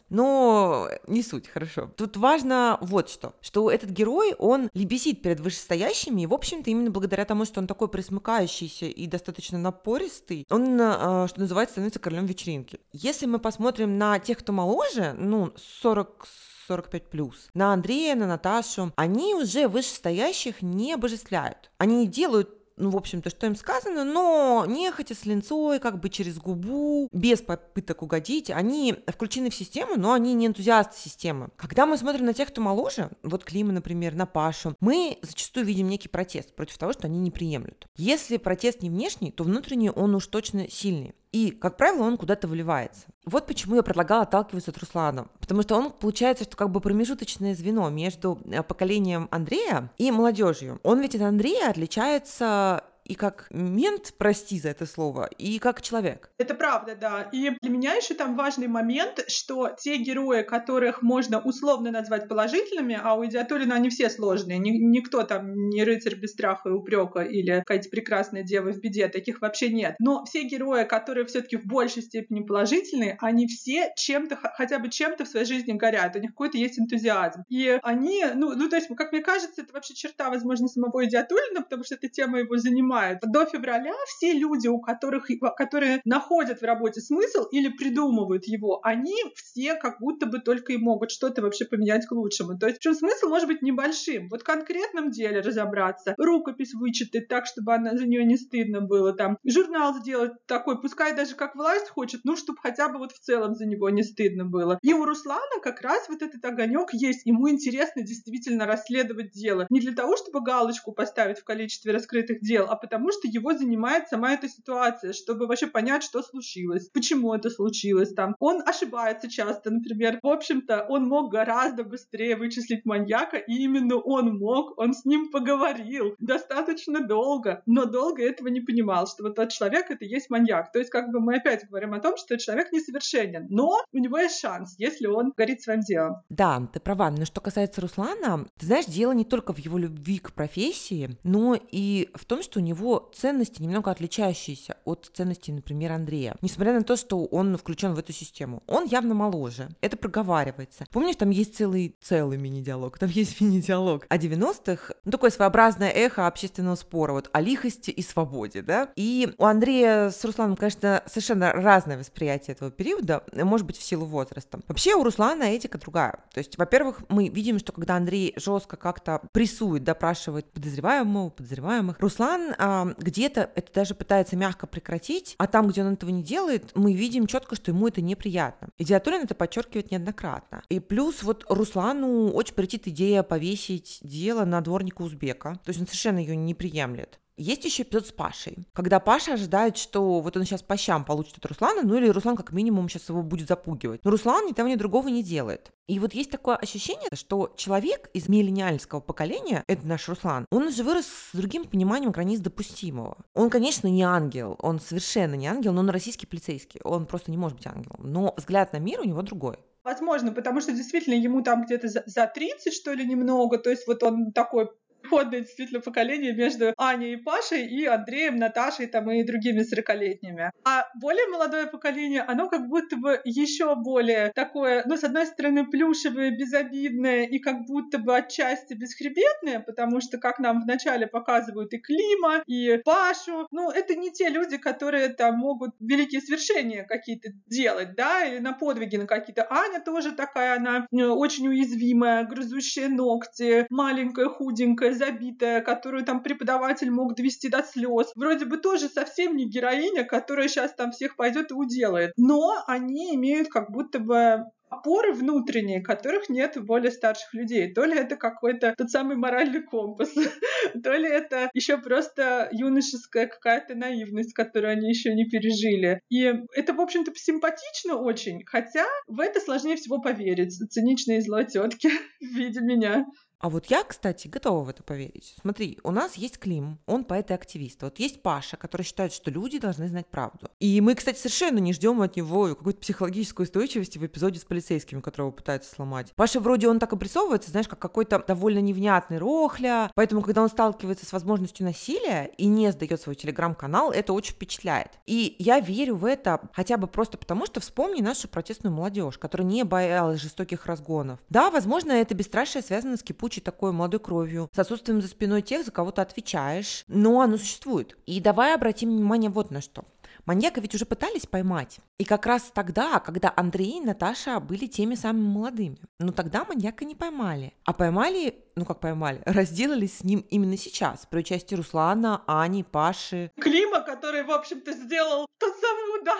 не 1.08 1.24
суть, 1.24 1.48
хорошо. 1.48 1.90
Тут 1.96 2.18
важно 2.18 2.78
вот 2.82 3.10
что, 3.10 3.34
что 3.42 3.70
этот 3.72 3.90
герой, 3.90 4.34
он 4.38 4.70
лебезит 4.74 5.22
перед 5.22 5.40
вышестоящими, 5.40 6.22
и, 6.22 6.28
в 6.28 6.34
общем-то, 6.34 6.70
именно 6.70 6.92
благодаря 6.92 7.26
тому, 7.26 7.46
что 7.46 7.60
он 7.60 7.68
такой 7.68 7.88
присмыкающийся 7.88 8.86
и 8.86 9.08
достаточно 9.08 9.58
напористый, 9.58 10.46
он, 10.50 10.80
э, 10.80 11.28
что 11.28 11.40
называется, 11.40 11.74
становится 11.74 12.00
королем 12.00 12.26
вечеринки. 12.26 12.80
Если 12.94 13.26
мы 13.26 13.40
посмотрим 13.40 13.98
на 13.98 14.20
тех, 14.20 14.40
кто 14.40 14.52
моложе, 14.54 15.14
ну, 15.18 15.54
40 15.82 16.28
45 16.68 17.10
плюс, 17.10 17.50
на 17.54 17.74
Андрея, 17.74 18.16
на 18.16 18.28
Наташу, 18.28 18.94
они 18.96 19.36
уже 19.36 19.68
вышестоящих 19.68 20.62
не 20.62 20.94
обожествляют. 20.94 21.70
Они 21.78 22.08
делают 22.08 22.61
ну, 22.82 22.90
в 22.90 22.98
общем-то, 22.98 23.30
что 23.30 23.46
им 23.46 23.56
сказано, 23.56 24.04
но 24.04 24.66
нехотя 24.68 25.14
с 25.16 25.26
линцой, 25.26 25.80
как 25.80 26.00
бы 26.00 26.10
через 26.10 26.38
губу, 26.38 27.08
без 27.12 27.42
попыток 27.42 28.02
угодить, 28.02 28.50
они 28.50 28.96
включены 29.08 29.50
в 29.50 29.56
систему, 29.56 29.94
но 29.98 30.14
они 30.14 30.34
не 30.34 30.48
энтузиасты 30.48 30.98
системы. 30.98 31.50
Когда 31.56 31.86
мы 31.86 31.98
смотрим 31.98 32.26
на 32.26 32.34
тех, 32.34 32.50
кто 32.50 32.62
моложе, 32.62 33.12
вот 33.24 33.44
Клима, 33.44 33.72
например, 33.72 34.16
на 34.16 34.26
Пашу, 34.26 34.76
мы 34.80 35.20
зачастую 35.22 35.66
видим 35.66 35.88
некий 35.88 36.10
протест 36.10 36.56
против 36.56 36.78
того, 36.78 36.94
что 36.94 37.08
они 37.08 37.20
не 37.20 37.32
приемлют. 37.32 37.88
Если 37.98 38.38
протест 38.38 38.82
не 38.82 38.90
внешний, 38.90 39.32
то 39.32 39.44
внутренний 39.44 39.92
он 39.92 40.16
уж 40.16 40.28
точно 40.28 40.70
сильный. 40.70 41.14
И, 41.32 41.52
как 41.52 41.78
правило, 41.78 42.04
он 42.04 42.18
куда-то 42.18 42.48
выливается. 42.48 43.08
Вот 43.26 43.48
почему 43.48 43.76
я 43.76 43.84
предлагала 43.84 44.24
отталкиваться 44.24 44.72
от 44.72 44.78
Руслана. 44.78 45.28
Потому 45.40 45.62
что 45.62 45.76
он, 45.76 45.92
получается, 45.92 46.44
что 46.44 46.58
как 46.58 46.70
бы 46.70 46.82
промежуточное 46.82 47.56
звено 47.56 47.90
между 47.90 48.40
э, 48.46 48.62
поколением 48.64 49.30
Андрея 49.32 49.92
и 49.98 50.12
молодежью. 50.12 50.80
Он 50.84 51.00
ведь 51.00 51.16
от 51.16 51.22
Андрея 51.22 51.70
отличается 51.70 52.84
и 53.06 53.16
как 53.16 53.48
мент, 53.52 54.14
прости 54.18 54.60
за 54.60 54.70
это 54.70 54.86
слово, 54.86 55.30
и 55.38 55.60
как 55.60 55.82
человек. 55.82 56.32
Это 56.38 56.54
правда, 56.56 56.96
да. 56.96 57.30
И 57.32 57.52
для 57.62 57.70
меня 57.70 57.94
еще 57.94 58.14
там 58.14 58.36
важный 58.36 58.68
момент, 58.68 59.26
что 59.28 59.70
те 59.78 59.98
герои, 59.98 60.44
которых 60.44 61.02
можно 61.02 61.40
условно 61.40 61.92
назвать 61.92 62.28
положительными, 62.28 63.00
а 63.02 63.16
у 63.16 63.26
Идиатулина 63.26 63.76
они 63.76 63.90
все 63.90 64.10
сложные, 64.10 64.60
Ни, 64.60 64.70
никто 64.72 65.24
там 65.24 65.70
не 65.70 65.84
рыцарь 65.84 66.16
без 66.16 66.32
страха 66.32 66.70
и 66.70 66.72
упрека 66.72 67.22
или 67.22 67.60
какая-то 67.60 67.90
прекрасная 67.90 68.44
дева 68.44 68.72
в 68.72 68.80
беде, 68.80 69.08
таких 69.08 69.42
вообще 69.42 69.70
нет. 69.70 69.96
Но 70.00 70.24
все 70.26 70.44
герои, 70.44 70.84
которые 70.84 71.26
все-таки 71.26 71.58
в 71.58 71.66
большей 71.66 72.04
степени 72.04 72.42
положительные, 72.42 73.18
они 73.20 73.48
все 73.48 73.92
чем-то, 73.96 74.38
хотя 74.38 74.80
бы 74.80 74.90
чем-то 74.90 75.26
в 75.26 75.28
своей 75.28 75.46
жизни 75.46 75.74
горят, 75.74 76.16
у 76.16 76.20
них 76.20 76.32
какой-то 76.32 76.58
есть 76.58 76.80
энтузиазм. 76.80 77.44
И 77.50 77.80
они, 77.84 78.26
ну, 78.36 78.56
ну 78.56 78.70
то 78.70 78.76
есть, 78.76 78.88
как 78.96 79.12
мне 79.12 79.22
кажется, 79.22 79.62
это 79.62 79.74
вообще 79.74 79.94
черта, 79.94 80.30
возможно, 80.30 80.68
самого 80.68 81.06
Идиатулина, 81.06 81.62
потому 81.62 81.84
что 81.84 81.96
эта 81.96 82.08
тема 82.08 82.40
его 82.40 82.58
занимает 82.58 82.91
понимают, 82.92 83.20
до 83.22 83.46
февраля 83.46 83.94
все 84.06 84.34
люди, 84.34 84.68
у 84.68 84.80
которых, 84.80 85.28
которые 85.56 86.02
находят 86.06 86.60
в 86.60 86.64
работе 86.64 87.02
смысл 87.02 87.46
или 87.52 87.70
придумывают 87.70 88.46
его, 88.46 88.82
они 88.84 89.16
все 89.36 89.76
как 89.76 90.00
будто 90.00 90.26
бы 90.26 90.40
только 90.40 90.74
и 90.74 90.78
могут 90.78 91.12
что-то 91.12 91.42
вообще 91.42 91.66
поменять 91.66 92.06
к 92.06 92.12
лучшему. 92.12 92.58
То 92.58 92.68
есть, 92.68 92.80
причем 92.80 92.96
смысл 92.96 93.30
может 93.30 93.48
быть 93.48 93.62
небольшим. 93.62 94.28
Вот 94.30 94.42
в 94.42 94.44
конкретном 94.44 95.12
деле 95.12 95.40
разобраться, 95.42 96.16
рукопись 96.18 96.74
вычитать 96.74 97.28
так, 97.28 97.46
чтобы 97.46 97.74
она, 97.74 97.96
за 97.96 98.06
нее 98.06 98.26
не 98.26 98.38
стыдно 98.38 98.82
было, 98.82 99.14
там, 99.14 99.38
журнал 99.46 99.96
сделать 99.96 100.34
такой, 100.46 100.82
пускай 100.82 101.16
даже 101.16 101.36
как 101.36 101.56
власть 101.56 101.90
хочет, 101.90 102.22
ну, 102.24 102.36
чтобы 102.36 102.60
хотя 102.62 102.90
бы 102.90 102.98
вот 102.98 103.12
в 103.14 103.20
целом 103.20 103.56
за 103.56 103.66
него 103.66 103.90
не 103.90 104.04
стыдно 104.04 104.46
было. 104.46 104.78
И 104.82 104.94
у 104.94 105.06
Руслана 105.06 105.62
как 105.64 105.82
раз 105.82 106.10
вот 106.10 106.22
этот 106.22 106.44
огонек 106.44 106.94
есть. 106.94 107.26
Ему 107.26 107.50
интересно 107.50 108.02
действительно 108.02 108.66
расследовать 108.66 109.32
дело. 109.32 109.68
Не 109.70 109.80
для 109.80 109.94
того, 109.94 110.18
чтобы 110.18 110.44
галочку 110.44 110.92
поставить 110.92 111.40
в 111.40 111.44
количестве 111.44 111.94
раскрытых 111.94 112.42
дел, 112.42 112.66
а 112.70 112.81
потому 112.82 113.12
что 113.12 113.28
его 113.28 113.54
занимает 113.54 114.08
сама 114.08 114.34
эта 114.34 114.50
ситуация, 114.50 115.14
чтобы 115.14 115.48
вообще 115.48 115.68
понять, 115.68 116.04
что 116.04 116.22
случилось, 116.22 116.90
почему 116.90 117.34
это 117.34 117.50
случилось 117.50 118.14
там. 118.14 118.36
Он 118.40 118.62
ошибается 118.66 119.30
часто, 119.30 119.72
например. 119.72 120.20
В 120.22 120.28
общем-то, 120.28 120.86
он 120.90 121.08
мог 121.08 121.32
гораздо 121.32 121.84
быстрее 121.84 122.36
вычислить 122.36 122.86
маньяка, 122.86 123.38
и 123.38 123.54
именно 123.54 123.98
он 123.98 124.38
мог, 124.38 124.78
он 124.78 124.94
с 124.94 125.06
ним 125.06 125.32
поговорил 125.32 126.16
достаточно 126.20 127.06
долго, 127.06 127.62
но 127.66 127.86
долго 127.86 128.24
этого 128.24 128.48
не 128.48 128.62
понимал, 128.62 129.08
что 129.08 129.24
вот 129.24 129.36
тот 129.36 129.50
человек 129.50 129.90
это 129.90 130.06
есть 130.06 130.30
маньяк. 130.30 130.72
То 130.72 130.80
есть 130.80 130.90
как 130.90 131.12
бы 131.12 131.20
мы 131.20 131.36
опять 131.36 131.68
говорим 131.68 131.94
о 131.94 132.00
том, 132.00 132.18
что 132.18 132.38
человек 132.38 132.72
несовершенен, 132.72 133.48
но 133.50 133.78
у 133.92 133.98
него 133.98 134.18
есть 134.18 134.40
шанс, 134.40 134.76
если 134.78 135.08
он 135.08 135.34
горит 135.36 135.62
своим 135.62 135.82
делом. 135.82 136.16
Да, 136.30 136.68
ты 136.74 136.80
права. 136.80 137.12
Но 137.12 137.26
что 137.26 137.42
касается 137.42 137.82
Руслана, 137.82 138.46
ты 138.58 138.66
знаешь, 138.66 138.86
дело 138.86 139.12
не 139.12 139.26
только 139.26 139.54
в 139.54 139.58
его 139.58 139.78
любви 139.78 140.20
к 140.20 140.34
профессии, 140.34 141.18
но 141.24 141.58
и 141.72 142.10
в 142.14 142.26
том, 142.26 142.42
что 142.42 142.60
у 142.60 142.64
него 142.64 142.71
него 142.72 143.12
ценности 143.14 143.62
немного 143.62 143.92
отличающиеся 143.92 144.78
от 144.86 145.12
ценностей, 145.14 145.52
например, 145.52 145.92
Андрея. 145.92 146.36
Несмотря 146.42 146.74
на 146.74 146.84
то, 146.84 146.96
что 146.96 147.26
он 147.26 147.58
включен 147.58 147.94
в 147.94 148.00
эту 148.00 148.14
систему. 148.14 148.64
Он 148.68 148.86
явно 148.86 149.14
моложе. 149.14 149.70
Это 149.82 149.98
проговаривается. 149.98 150.86
Помнишь, 150.92 151.16
там 151.18 151.30
есть 151.30 151.56
целый, 151.56 151.96
целый 152.02 152.38
мини-диалог. 152.38 152.98
Там 152.98 153.10
есть 153.10 153.40
мини-диалог 153.42 154.06
о 154.10 154.18
90-х. 154.18 154.94
Ну, 155.06 155.12
такое 155.12 155.30
своеобразное 155.30 155.90
эхо 155.90 156.28
общественного 156.28 156.76
спора 156.76 157.14
вот 157.14 157.30
о 157.34 157.42
лихости 157.42 157.92
и 157.92 158.02
свободе, 158.02 158.62
да. 158.62 158.90
И 158.96 159.34
у 159.38 159.46
Андрея 159.46 160.10
с 160.10 160.24
Русланом, 160.24 160.56
конечно, 160.56 161.04
совершенно 161.06 161.52
разное 161.52 161.98
восприятие 161.98 162.56
этого 162.56 162.72
периода, 162.72 163.24
может 163.34 163.68
быть, 163.68 163.78
в 163.78 163.84
силу 163.84 164.06
возраста. 164.06 164.60
Вообще 164.68 164.96
у 164.96 165.04
Руслана 165.04 165.44
этика 165.44 165.78
другая. 165.78 166.24
То 166.34 166.40
есть, 166.40 166.58
во-первых, 166.58 167.04
мы 167.10 167.28
видим, 167.28 167.60
что 167.60 167.72
когда 167.72 167.96
Андрей 167.96 168.34
жестко 168.38 168.78
как-то 168.78 169.22
прессует, 169.32 169.84
допрашивает 169.84 170.52
подозреваемого, 170.52 171.30
подозреваемых, 171.30 172.00
Руслан 172.00 172.54
а, 172.64 172.94
где-то 173.00 173.50
это 173.56 173.74
даже 173.74 173.96
пытается 173.96 174.36
мягко 174.36 174.68
прекратить, 174.68 175.34
а 175.40 175.48
там, 175.48 175.68
где 175.68 175.82
он 175.82 175.94
этого 175.94 176.12
не 176.12 176.22
делает, 176.22 176.72
мы 176.76 176.94
видим 176.94 177.26
четко, 177.26 177.56
что 177.56 177.72
ему 177.72 177.88
это 177.88 178.02
неприятно. 178.02 178.70
И 178.78 178.86
Диатулин 178.86 179.24
это 179.24 179.34
подчеркивает 179.34 179.90
неоднократно. 179.90 180.62
И 180.70 180.80
плюс 180.80 181.24
вот 181.24 181.44
Руслану 181.50 182.30
очень 182.32 182.54
претит 182.54 182.88
идея 182.88 183.24
повесить 183.24 183.98
дело 184.04 184.46
на 184.46 184.62
дворника 184.62 185.02
узбека. 185.02 185.60
То 185.66 185.70
есть 185.70 185.82
он 185.82 185.88
совершенно 185.88 186.20
ее 186.20 186.36
не 186.36 186.54
приемлет. 186.54 187.20
Есть 187.38 187.66
еще 187.66 187.84
эпизод 187.84 188.08
с 188.08 188.12
Пашей, 188.12 188.68
когда 188.74 189.00
Паша 189.00 189.34
ожидает, 189.34 189.78
что 189.78 190.20
вот 190.20 190.36
он 190.38 190.44
сейчас 190.44 190.62
по 190.62 190.78
щам 190.78 191.06
получит 191.06 191.38
от 191.38 191.46
Руслана, 191.46 191.82
ну 191.84 191.98
или 191.98 192.10
Руслан 192.10 192.36
как 192.36 192.52
минимум 192.52 192.90
сейчас 192.90 193.10
его 193.10 193.24
будет 193.24 193.48
запугивать. 193.48 194.04
Но 194.04 194.12
Руслан 194.12 194.46
ни 194.46 194.54
того, 194.54 194.70
ни 194.70 194.76
другого 194.76 195.08
не 195.08 195.24
делает. 195.24 195.72
И 195.88 196.00
вот 196.00 196.14
есть 196.14 196.32
такое 196.32 196.56
ощущение, 196.56 197.10
что 197.14 197.54
человек 197.58 198.10
из 198.14 198.30
миллениальского 198.30 199.00
поколения, 199.00 199.64
это 199.68 199.88
наш 199.88 200.08
Руслан, 200.08 200.46
он 200.52 200.68
уже 200.68 200.84
вырос 200.84 201.06
с 201.06 201.36
другим 201.36 201.66
пониманием 201.66 202.12
границ 202.12 202.40
допустимого. 202.40 203.18
Он, 203.34 203.50
конечно, 203.50 203.88
не 203.88 204.04
ангел, 204.04 204.56
он 204.60 204.80
совершенно 204.80 205.36
не 205.36 205.48
ангел, 205.48 205.74
но 205.74 205.82
он 205.82 205.90
российский 205.90 206.28
полицейский, 206.28 206.82
он 206.84 207.06
просто 207.06 207.32
не 207.32 207.38
может 207.38 207.58
быть 207.58 207.68
ангелом. 207.68 208.00
Но 208.04 208.34
взгляд 208.38 208.74
на 208.74 208.78
мир 208.78 209.02
у 209.02 209.04
него 209.04 209.22
другой. 209.22 209.58
Возможно, 209.84 210.32
потому 210.32 210.62
что 210.62 210.74
действительно 210.74 211.16
ему 211.16 211.42
там 211.42 211.66
где-то 211.66 211.88
за 211.88 212.28
30, 212.28 212.74
что 212.74 212.94
ли, 212.94 213.06
немного, 213.06 213.58
то 213.58 213.70
есть 213.70 213.88
вот 213.88 214.04
он 214.04 214.32
такой 214.32 214.70
переходное 215.12 215.42
действительно 215.42 215.82
поколение 215.82 216.34
между 216.34 216.74
Аней 216.78 217.14
и 217.14 217.18
Пашей 217.18 217.66
и 217.68 217.86
Андреем, 217.86 218.38
Наташей 218.38 218.88
там 218.88 219.12
и 219.12 219.24
другими 219.24 219.62
40-летними. 219.62 220.52
А 220.64 220.88
более 220.96 221.28
молодое 221.28 221.68
поколение, 221.68 222.22
оно 222.22 222.50
как 222.50 222.68
будто 222.68 222.96
бы 222.96 223.20
еще 223.26 223.76
более 223.76 224.32
такое, 224.34 224.84
ну, 224.86 224.96
с 224.98 225.04
одной 225.04 225.26
стороны, 225.26 225.70
плюшевое, 225.70 226.32
безобидное 226.32 227.24
и 227.24 227.40
как 227.40 227.66
будто 227.66 227.98
бы 227.98 228.16
отчасти 228.16 228.74
бесхребетное, 228.74 229.60
потому 229.60 230.02
что, 230.02 230.18
как 230.18 230.40
нам 230.40 230.62
вначале 230.62 231.08
показывают 231.08 231.74
и 231.74 231.78
Клима, 231.78 232.44
и 232.48 232.78
Пашу, 232.86 233.48
ну, 233.52 233.70
это 233.70 233.96
не 233.96 234.12
те 234.12 234.30
люди, 234.30 234.58
которые 234.58 235.10
там 235.10 235.38
могут 235.38 235.72
великие 235.80 236.22
свершения 236.22 236.84
какие-то 236.84 237.30
делать, 237.48 237.96
да, 237.96 238.26
или 238.26 238.40
на 238.40 238.54
подвиги 238.54 238.96
на 238.96 239.08
какие-то. 239.08 239.46
Аня 239.50 239.82
тоже 239.82 240.14
такая, 240.14 240.58
она 240.58 240.88
э, 240.92 241.06
очень 241.06 241.48
уязвимая, 241.48 242.26
грызущая 242.26 242.88
ногти, 242.90 243.66
маленькая, 243.70 244.28
худенькая, 244.28 244.94
забитая, 245.02 245.62
которую 245.62 246.06
там 246.06 246.22
преподаватель 246.22 246.92
мог 246.92 247.16
довести 247.16 247.50
до 247.50 247.64
слез. 247.64 248.12
Вроде 248.16 248.46
бы 248.46 248.58
тоже 248.58 248.88
совсем 248.88 249.36
не 249.36 249.50
героиня, 249.50 250.04
которая 250.04 250.48
сейчас 250.48 250.74
там 250.76 250.92
всех 250.92 251.16
пойдет 251.16 251.52
и 251.52 251.56
уделает. 251.56 252.14
Но 252.18 252.64
они 252.68 253.16
имеют 253.16 253.50
как 253.50 253.72
будто 253.72 254.00
бы 254.00 254.46
опоры 254.72 255.14
внутренние, 255.14 255.82
которых 255.82 256.30
нет 256.30 256.56
у 256.56 256.64
более 256.64 256.92
старших 256.92 257.34
людей. 257.34 257.74
То 257.74 257.84
ли 257.84 257.98
это 257.98 258.16
какой-то 258.16 258.74
тот 258.78 258.90
самый 258.90 259.18
моральный 259.18 259.62
компас, 259.62 260.14
то 260.84 260.94
ли 260.94 261.10
это 261.10 261.50
еще 261.54 261.78
просто 261.78 262.48
юношеская 262.52 263.28
какая-то 263.28 263.76
наивность, 263.76 264.34
которую 264.34 264.72
они 264.72 264.88
еще 264.88 265.14
не 265.14 265.26
пережили. 265.26 266.00
И 266.10 266.32
это, 266.56 266.74
в 266.74 266.80
общем-то, 266.80 267.12
симпатично 267.16 267.98
очень, 267.98 268.44
хотя 268.46 268.86
в 269.08 269.20
это 269.20 269.42
сложнее 269.42 269.76
всего 269.76 270.00
поверить. 270.00 270.58
Циничные 270.72 271.22
зло 271.22 271.44
тетки 271.44 271.90
в 272.22 272.34
виде 272.34 272.62
меня. 272.62 273.06
А 273.42 273.50
вот 273.50 273.66
я, 273.66 273.84
кстати, 273.84 274.28
готова 274.28 274.64
в 274.64 274.70
это 274.70 274.84
поверить. 274.84 275.36
Смотри, 275.42 275.80
у 275.84 275.90
нас 275.90 276.14
есть 276.14 276.38
Клим, 276.38 276.78
он 276.86 277.04
поэт 277.04 277.32
и 277.32 277.34
активист. 277.34 277.82
Вот 277.82 277.98
есть 277.98 278.22
Паша, 278.22 278.56
который 278.56 278.84
считает, 278.84 279.14
что 279.14 279.32
люди 279.32 279.58
должны 279.58 279.88
знать 279.88 280.06
правду. 280.06 280.48
И 280.60 280.80
мы, 280.80 280.94
кстати, 280.94 281.18
совершенно 281.18 281.58
не 281.58 281.74
ждем 281.74 282.02
от 282.02 282.16
него 282.16 282.50
какой-то 282.50 282.80
психологической 282.80 283.46
устойчивости 283.46 283.98
в 283.98 284.06
эпизоде 284.06 284.40
с 284.40 284.46
полицейскими, 284.46 285.02
которого 285.02 285.32
пытаются 285.32 285.74
сломать. 285.74 286.14
Паша 286.16 286.40
вроде 286.40 286.68
он 286.68 286.78
так 286.78 286.94
обрисовывается, 286.94 287.50
знаешь, 287.50 287.68
как 287.68 287.80
какой-то 287.80 288.24
довольно 288.28 288.60
невнятный 288.60 289.18
рохля. 289.18 289.92
Поэтому, 289.96 290.22
когда 290.22 290.44
он 290.44 290.50
сталкивается 290.50 291.08
с 291.08 291.12
возможностью 291.12 291.66
насилия 291.66 292.32
и 292.38 292.46
не 292.46 292.72
сдает 292.72 293.02
свой 293.02 293.16
телеграм-канал, 293.16 293.92
это 293.92 294.14
очень 294.14 294.34
впечатляет. 294.34 294.92
И 295.08 295.36
я 295.40 295.60
верю 295.60 295.96
в 295.96 296.06
это 296.06 296.42
хотя 296.54 296.78
бы 296.78 296.86
просто 296.86 297.18
потому, 297.18 297.48
что 297.48 297.60
вспомни 297.60 298.02
нашу 298.02 298.28
протестную 298.28 298.72
молодежь, 298.72 299.18
которая 299.18 299.48
не 299.48 299.64
боялась 299.64 300.22
жестоких 300.22 300.68
разгонов. 300.68 301.20
Да, 301.30 301.50
возможно, 301.50 301.92
это 301.92 302.14
бесстрашие 302.14 302.62
связано 302.62 302.98
с 302.98 303.04
кипучей 303.04 303.31
кипучей 303.32 303.42
такой 303.42 303.72
молодой 303.72 304.00
кровью, 304.00 304.50
с 304.54 304.60
отсутствием 304.60 305.02
за 305.02 305.08
спиной 305.08 305.42
тех, 305.42 305.66
за 305.66 305.72
кого 305.72 305.92
ты 305.92 306.02
отвечаешь, 306.02 306.84
но 306.88 307.22
оно 307.22 307.38
существует. 307.38 307.98
И 308.06 308.20
давай 308.20 308.54
обратим 308.54 308.90
внимание 308.90 309.30
вот 309.30 309.52
на 309.52 309.62
что. 309.62 309.86
Маньяка 310.26 310.62
ведь 310.62 310.76
уже 310.76 310.86
пытались 310.86 311.26
поймать. 311.26 311.80
И 311.98 312.06
как 312.06 312.26
раз 312.26 312.52
тогда, 312.54 313.00
когда 313.00 313.34
Андрей 313.36 313.78
и 313.78 313.82
Наташа 313.82 314.40
были 314.40 314.68
теми 314.68 314.96
самыми 314.96 315.26
молодыми. 315.26 315.78
Но 316.00 316.12
тогда 316.12 316.46
маньяка 316.46 316.86
не 316.86 316.96
поймали. 316.96 317.54
А 317.66 317.74
поймали, 317.74 318.36
ну 318.56 318.66
как 318.66 318.82
поймали, 318.82 319.22
разделались 319.26 320.00
с 320.00 320.04
ним 320.04 320.26
именно 320.30 320.58
сейчас, 320.58 321.08
при 321.10 321.20
участии 321.20 321.56
Руслана, 321.56 322.22
Ани, 322.28 322.64
Паши. 322.64 323.32
Клима, 323.40 323.82
который, 323.82 324.24
в 324.24 324.32
общем-то, 324.32 324.74
сделал 324.74 325.26
тот 325.40 325.54
самый 325.60 326.02
удар 326.02 326.18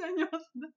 нанес. 0.00 0.28